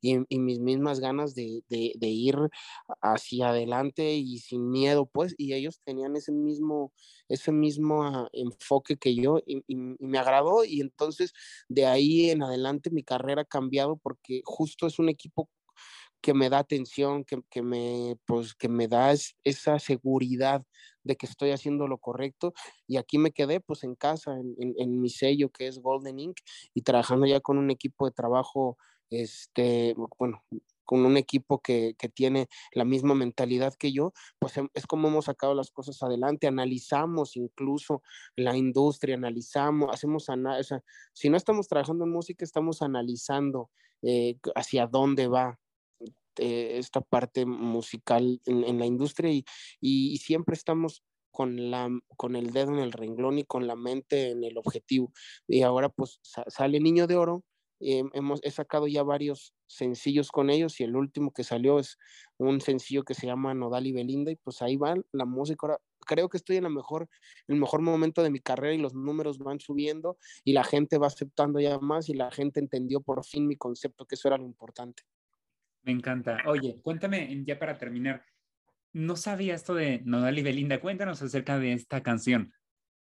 y, 0.00 0.38
mis 0.38 0.60
mismas 0.60 1.00
ganas 1.00 1.34
de, 1.34 1.62
de, 1.68 1.92
de, 1.96 2.08
ir 2.08 2.36
hacia 3.00 3.48
adelante 3.48 4.14
y 4.14 4.38
sin 4.38 4.70
miedo, 4.70 5.06
pues, 5.06 5.34
y 5.38 5.54
ellos 5.54 5.80
tenían 5.84 6.16
ese 6.16 6.32
mismo, 6.32 6.92
ese 7.28 7.52
mismo 7.52 8.28
enfoque 8.32 8.96
que 8.96 9.14
yo 9.14 9.40
y 9.46 9.62
me 9.76 10.18
agradó 10.18 10.64
y 10.64 10.80
entonces 10.80 11.32
de 11.68 11.86
ahí 11.86 12.30
en 12.30 12.42
adelante 12.42 12.90
mi 12.90 13.02
carrera 13.02 13.42
ha 13.42 13.46
cambiado 13.46 13.96
porque 13.96 14.42
justo 14.44 14.86
es 14.86 14.98
un 14.98 15.08
equipo 15.08 15.48
que 16.20 16.34
me 16.34 16.50
da 16.50 16.58
atención, 16.58 17.24
que, 17.24 17.42
que, 17.50 17.62
me, 17.62 18.16
pues, 18.26 18.54
que 18.54 18.68
me 18.68 18.88
da 18.88 19.12
esa 19.44 19.78
seguridad 19.78 20.64
de 21.04 21.16
que 21.16 21.26
estoy 21.26 21.50
haciendo 21.50 21.88
lo 21.88 21.98
correcto. 21.98 22.52
Y 22.86 22.96
aquí 22.96 23.18
me 23.18 23.32
quedé 23.32 23.60
pues 23.60 23.84
en 23.84 23.94
casa, 23.94 24.32
en, 24.34 24.74
en, 24.76 25.00
mi 25.00 25.10
sello 25.10 25.50
que 25.50 25.68
es 25.68 25.78
Golden 25.78 26.18
Ink 26.18 26.38
y 26.74 26.82
trabajando 26.82 27.26
ya 27.26 27.40
con 27.40 27.58
un 27.58 27.70
equipo 27.70 28.06
de 28.06 28.12
trabajo, 28.12 28.76
este, 29.10 29.94
bueno, 30.18 30.42
con 30.86 31.04
un 31.04 31.16
equipo 31.18 31.60
que, 31.60 31.94
que 31.98 32.08
tiene 32.08 32.48
la 32.72 32.84
misma 32.84 33.14
mentalidad 33.14 33.74
que 33.74 33.92
yo, 33.92 34.12
pues 34.38 34.54
es 34.72 34.86
como 34.86 35.08
hemos 35.08 35.26
sacado 35.26 35.54
las 35.54 35.70
cosas 35.70 36.02
adelante, 36.02 36.46
analizamos 36.46 37.36
incluso 37.36 38.02
la 38.36 38.56
industria, 38.56 39.16
analizamos, 39.16 39.90
hacemos, 39.92 40.24
sea, 40.24 40.82
si 41.12 41.28
no 41.28 41.36
estamos 41.36 41.68
trabajando 41.68 42.04
en 42.04 42.12
música, 42.12 42.44
estamos 42.44 42.82
analizando 42.82 43.70
eh, 44.02 44.38
hacia 44.54 44.86
dónde 44.86 45.26
va, 45.26 45.58
eh, 46.38 46.78
esta 46.78 47.00
parte 47.00 47.46
musical 47.46 48.40
en, 48.46 48.64
en 48.64 48.78
la 48.78 48.86
industria 48.86 49.30
y, 49.32 49.44
y, 49.80 50.12
y, 50.12 50.16
siempre 50.18 50.54
estamos 50.54 51.02
con, 51.30 51.70
la, 51.70 51.90
con 52.16 52.36
el 52.36 52.52
dedo 52.52 52.72
en 52.72 52.78
el 52.78 52.92
renglón 52.92 53.38
y 53.38 53.44
con 53.44 53.66
la 53.66 53.76
mente 53.76 54.30
en 54.30 54.44
el 54.44 54.56
objetivo. 54.58 55.12
Y 55.46 55.62
ahora 55.62 55.88
pues 55.88 56.20
sale 56.22 56.80
Niño 56.80 57.06
de 57.06 57.16
Oro, 57.16 57.44
eh, 57.80 58.02
hemos, 58.14 58.40
he 58.42 58.50
sacado 58.50 58.86
ya 58.86 59.02
varios 59.02 59.54
sencillos 59.66 60.30
con 60.30 60.48
ellos 60.48 60.80
y 60.80 60.84
el 60.84 60.96
último 60.96 61.32
que 61.32 61.44
salió 61.44 61.78
es 61.78 61.98
un 62.38 62.60
sencillo 62.60 63.04
que 63.04 63.12
se 63.14 63.26
llama 63.26 63.52
Nodal 63.52 63.86
y 63.86 63.92
Belinda 63.92 64.30
y 64.30 64.36
pues 64.36 64.62
ahí 64.62 64.76
va 64.76 64.94
la 65.12 65.24
música. 65.26 65.58
Ahora, 65.66 65.78
creo 66.06 66.28
que 66.28 66.38
estoy 66.38 66.56
en 66.56 66.62
la 66.64 66.70
mejor, 66.70 67.08
el 67.48 67.56
mejor 67.56 67.82
momento 67.82 68.22
de 68.22 68.30
mi 68.30 68.40
carrera 68.40 68.74
y 68.74 68.78
los 68.78 68.94
números 68.94 69.38
van 69.38 69.60
subiendo 69.60 70.16
y 70.44 70.52
la 70.54 70.64
gente 70.64 70.98
va 70.98 71.08
aceptando 71.08 71.60
ya 71.60 71.78
más 71.78 72.08
y 72.08 72.14
la 72.14 72.30
gente 72.30 72.60
entendió 72.60 73.00
por 73.00 73.24
fin 73.24 73.46
mi 73.46 73.56
concepto, 73.56 74.06
que 74.06 74.14
eso 74.14 74.28
era 74.28 74.38
lo 74.38 74.46
importante. 74.46 75.02
Me 75.86 75.92
encanta. 75.92 76.42
Oye, 76.46 76.80
cuéntame, 76.82 77.44
ya 77.46 77.60
para 77.60 77.78
terminar, 77.78 78.24
no 78.92 79.14
sabía 79.14 79.54
esto 79.54 79.72
de 79.72 80.02
Nodal 80.04 80.36
y 80.36 80.42
Belinda. 80.42 80.80
Cuéntanos 80.80 81.22
acerca 81.22 81.60
de 81.60 81.74
esta 81.74 82.02
canción. 82.02 82.52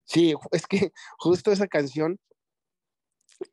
Sí, 0.06 0.34
es 0.52 0.65
que 0.65 0.92
justo 1.18 1.52
esa 1.52 1.68
canción 1.68 2.18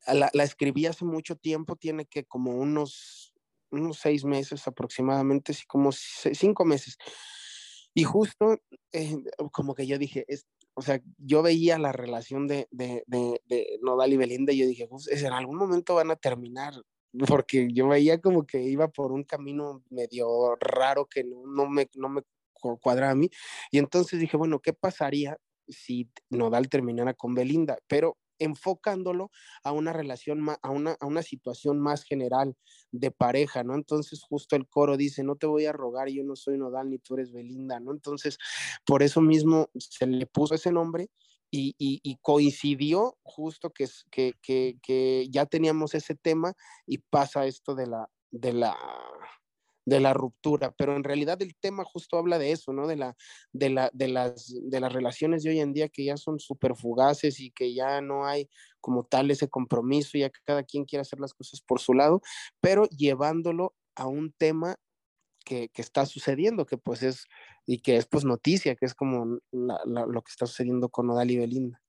la, 0.07 0.29
escribí 0.43 0.85
hace 0.85 1.03
mucho 1.03 1.35
tiempo, 1.35 1.75
tiene 1.75 2.05
que 2.05 2.23
como 2.23 2.51
unos, 2.51 3.33
unos 3.69 3.97
seis 3.97 4.23
meses 4.23 4.65
aproximadamente, 4.65 5.53
sí, 5.53 5.65
como 5.67 5.91
cinco 5.91 6.63
meses. 6.63 6.97
Y 7.93 8.05
justo 8.05 8.57
eh, 8.93 9.17
como 9.51 9.75
que 9.75 9.87
yo 9.87 9.97
dije, 9.97 10.25
o 10.73 10.81
sea, 10.81 11.01
yo 11.17 11.41
veía 11.41 11.77
la 11.77 11.91
relación 11.91 12.47
de, 12.47 12.69
de, 12.71 13.03
de, 13.07 13.41
de 13.45 13.77
Nodal 13.81 14.13
y 14.13 14.17
Belinda 14.17 14.53
y 14.53 14.59
yo 14.59 14.67
dije, 14.67 14.87
pues, 14.87 15.07
en 15.07 15.33
algún 15.33 15.57
momento 15.57 15.95
van 15.95 16.11
a 16.11 16.15
terminar, 16.15 16.73
porque 17.27 17.69
yo 17.71 17.87
veía 17.87 18.19
como 18.19 18.45
que 18.45 18.61
iba 18.63 18.87
por 18.89 19.11
un 19.11 19.23
camino 19.23 19.83
medio 19.89 20.55
raro 20.59 21.05
que 21.05 21.23
no, 21.23 21.45
no, 21.45 21.67
me, 21.69 21.89
no 21.95 22.09
me 22.09 22.21
cuadraba 22.81 23.11
a 23.11 23.15
mí. 23.15 23.29
Y 23.71 23.77
entonces 23.77 24.19
dije, 24.19 24.37
bueno, 24.37 24.59
¿qué 24.59 24.73
pasaría 24.73 25.37
si 25.67 26.09
Nodal 26.29 26.69
terminara 26.69 27.13
con 27.13 27.33
Belinda? 27.33 27.77
Pero 27.87 28.17
enfocándolo 28.39 29.31
a 29.63 29.71
una 29.71 29.93
relación, 29.93 30.45
a 30.61 30.69
una, 30.69 30.95
a 30.99 31.05
una 31.05 31.23
situación 31.23 31.79
más 31.79 32.03
general 32.03 32.55
de 32.91 33.11
pareja, 33.11 33.63
¿no? 33.63 33.73
Entonces 33.75 34.21
justo 34.21 34.55
el 34.55 34.67
coro 34.67 34.95
dice, 34.95 35.23
no 35.23 35.35
te 35.35 35.47
voy 35.47 35.65
a 35.65 35.71
rogar, 35.71 36.09
yo 36.09 36.23
no 36.23 36.35
soy 36.35 36.57
Nodal 36.57 36.89
ni 36.89 36.99
tú 36.99 37.15
eres 37.15 37.31
Belinda, 37.31 37.79
¿no? 37.79 37.91
Entonces, 37.91 38.37
por 38.85 39.01
eso 39.01 39.21
mismo 39.21 39.69
se 39.77 40.05
le 40.05 40.27
puso 40.27 40.55
ese 40.55 40.71
nombre 40.71 41.09
y, 41.51 41.75
y, 41.77 41.99
y, 42.03 42.17
coincidió 42.21 43.17
justo 43.23 43.71
que, 43.71 43.87
que, 44.11 45.27
ya 45.29 45.45
teníamos 45.45 45.93
ese 45.93 46.15
tema 46.15 46.53
y 46.85 46.97
pasa 46.97 47.45
esto 47.45 47.75
de 47.75 47.87
la, 47.87 48.09
de 48.31 48.53
la, 48.53 48.77
de 49.85 49.99
la 49.99 50.13
ruptura, 50.13 50.73
pero 50.77 50.95
en 50.95 51.03
realidad 51.03 51.41
el 51.41 51.55
tema 51.55 51.85
justo 51.85 52.17
habla 52.17 52.37
de 52.37 52.51
eso, 52.51 52.73
¿no? 52.73 52.87
De, 52.87 52.97
la, 52.97 53.15
de, 53.53 53.69
la, 53.69 53.89
de, 53.93 54.07
las, 54.09 54.53
de 54.61 54.79
las 54.79 54.91
relaciones 54.91 55.43
de 55.43 55.51
hoy 55.51 55.59
en 55.61 55.73
día 55.73 55.87
que 55.87 56.03
ya 56.03 56.17
son 56.17 56.39
súper 56.39 56.75
fugaces 56.75 57.39
y 57.39 57.51
que 57.51 57.73
ya 57.73 58.01
no 58.01 58.25
hay 58.25 58.49
como 58.81 59.05
tal 59.05 59.31
ese 59.31 59.47
compromiso, 59.47 60.17
ya 60.17 60.29
que 60.29 60.41
cada 60.43 60.63
quien 60.63 60.83
quiere 60.83 61.01
hacer 61.01 61.19
las 61.19 61.33
cosas 61.33 61.61
por 61.61 61.79
su 61.79 61.93
lado, 61.93 62.21
pero 62.59 62.85
llevándolo 62.89 63.73
a 63.95 64.07
un 64.07 64.33
tema 64.33 64.75
que, 65.47 65.69
que, 65.69 65.81
está 65.81 66.05
sucediendo, 66.05 66.65
que 66.65 66.77
pues 66.77 67.03
es, 67.03 67.25
y 67.65 67.79
que 67.79 67.97
es 67.97 68.05
pues 68.05 68.25
noticia, 68.25 68.75
que 68.75 68.85
es 68.85 68.93
como 68.93 69.39
la, 69.51 69.79
la, 69.85 70.05
lo 70.05 70.21
que 70.21 70.29
está 70.29 70.45
sucediendo 70.45 70.89
con 70.89 71.09
Odal 71.09 71.31
y 71.31 71.37
Belinda. 71.37 71.81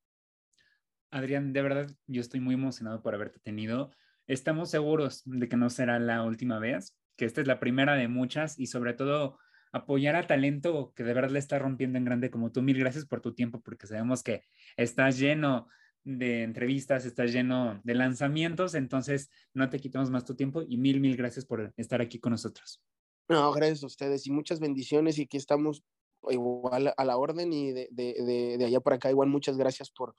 Adrián, 1.11 1.53
de 1.53 1.63
verdad, 1.63 1.91
yo 2.07 2.21
estoy 2.21 2.41
muy 2.41 2.55
emocionado 2.55 3.03
por 3.03 3.15
haberte 3.15 3.41
tenido. 3.41 3.91
Estamos 4.27 4.71
seguros 4.71 5.23
de 5.25 5.49
que 5.49 5.57
no 5.57 5.71
será 5.71 5.99
la 5.99 6.23
última 6.23 6.59
vez, 6.59 6.97
que 7.17 7.25
esta 7.25 7.41
es 7.41 7.47
la 7.47 7.61
primera 7.61 7.95
de 7.95 8.09
muchas 8.09 8.59
y 8.59 8.67
sobre 8.67 8.95
todo 8.95 9.39
apoyar 9.73 10.17
a 10.17 10.27
talento 10.27 10.93
que 10.95 11.05
de 11.05 11.15
verdad 11.15 11.31
le 11.31 11.39
está 11.39 11.59
rompiendo 11.59 11.99
en 11.99 12.05
grande 12.05 12.31
como 12.31 12.53
tú. 12.53 12.63
Mil 12.63 12.79
gracias 12.79 13.07
por 13.07 13.21
tu 13.21 13.35
tiempo 13.35 13.61
porque 13.61 13.87
sabemos 13.87 14.23
que 14.23 14.45
estás 14.77 15.19
lleno 15.19 15.69
de 16.05 16.43
entrevistas, 16.43 17.05
estás 17.05 17.33
lleno 17.33 17.81
de 17.85 17.95
lanzamientos, 17.95 18.75
entonces 18.75 19.31
no 19.53 19.69
te 19.69 19.79
quitamos 19.79 20.11
más 20.11 20.25
tu 20.25 20.37
tiempo 20.37 20.63
y 20.67 20.79
mil, 20.79 21.01
mil 21.01 21.17
gracias 21.17 21.45
por 21.45 21.73
estar 21.77 22.01
aquí 22.01 22.19
con 22.19 22.33
nosotros. 22.33 22.83
No, 23.29 23.53
gracias 23.53 23.83
a 23.83 23.87
ustedes 23.87 24.27
y 24.27 24.31
muchas 24.31 24.61
bendiciones 24.61 25.19
y 25.19 25.23
aquí 25.23 25.37
estamos 25.37 25.83
igual 26.31 26.93
a 26.97 27.05
la 27.05 27.17
orden 27.17 27.53
y 27.53 27.73
de, 27.73 27.89
de, 27.91 28.15
de, 28.25 28.59
de 28.59 28.65
allá 28.65 28.81
para 28.81 28.97
acá 28.97 29.11
igual 29.11 29.29
muchas 29.29 29.57
gracias 29.57 29.91
por, 29.91 30.15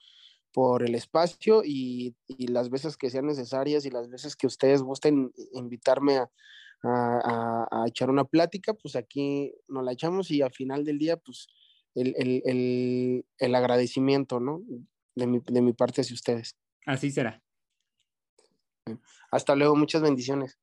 por 0.52 0.82
el 0.82 0.94
espacio 0.94 1.62
y, 1.64 2.16
y, 2.26 2.48
las 2.48 2.70
veces 2.70 2.96
que 2.96 3.10
sean 3.10 3.26
necesarias 3.26 3.84
y 3.84 3.90
las 3.90 4.08
veces 4.08 4.36
que 4.36 4.46
ustedes 4.46 4.82
gusten 4.82 5.32
invitarme 5.52 6.16
a, 6.16 6.30
a, 6.82 7.66
a, 7.70 7.82
a 7.82 7.88
echar 7.88 8.10
una 8.10 8.24
plática, 8.24 8.74
pues 8.74 8.96
aquí 8.96 9.52
nos 9.68 9.84
la 9.84 9.92
echamos 9.92 10.30
y 10.30 10.42
al 10.42 10.52
final 10.52 10.84
del 10.84 10.98
día, 10.98 11.16
pues 11.16 11.48
el, 11.94 12.14
el, 12.16 12.42
el, 12.44 13.26
el 13.38 13.54
agradecimiento, 13.54 14.40
¿no? 14.40 14.62
De 15.14 15.26
mi, 15.26 15.40
de 15.40 15.60
mi 15.60 15.72
parte 15.72 16.00
hacia 16.00 16.14
ustedes. 16.14 16.56
Así 16.86 17.10
será. 17.10 17.42
Hasta 19.30 19.54
luego, 19.54 19.76
muchas 19.76 20.02
bendiciones. 20.02 20.58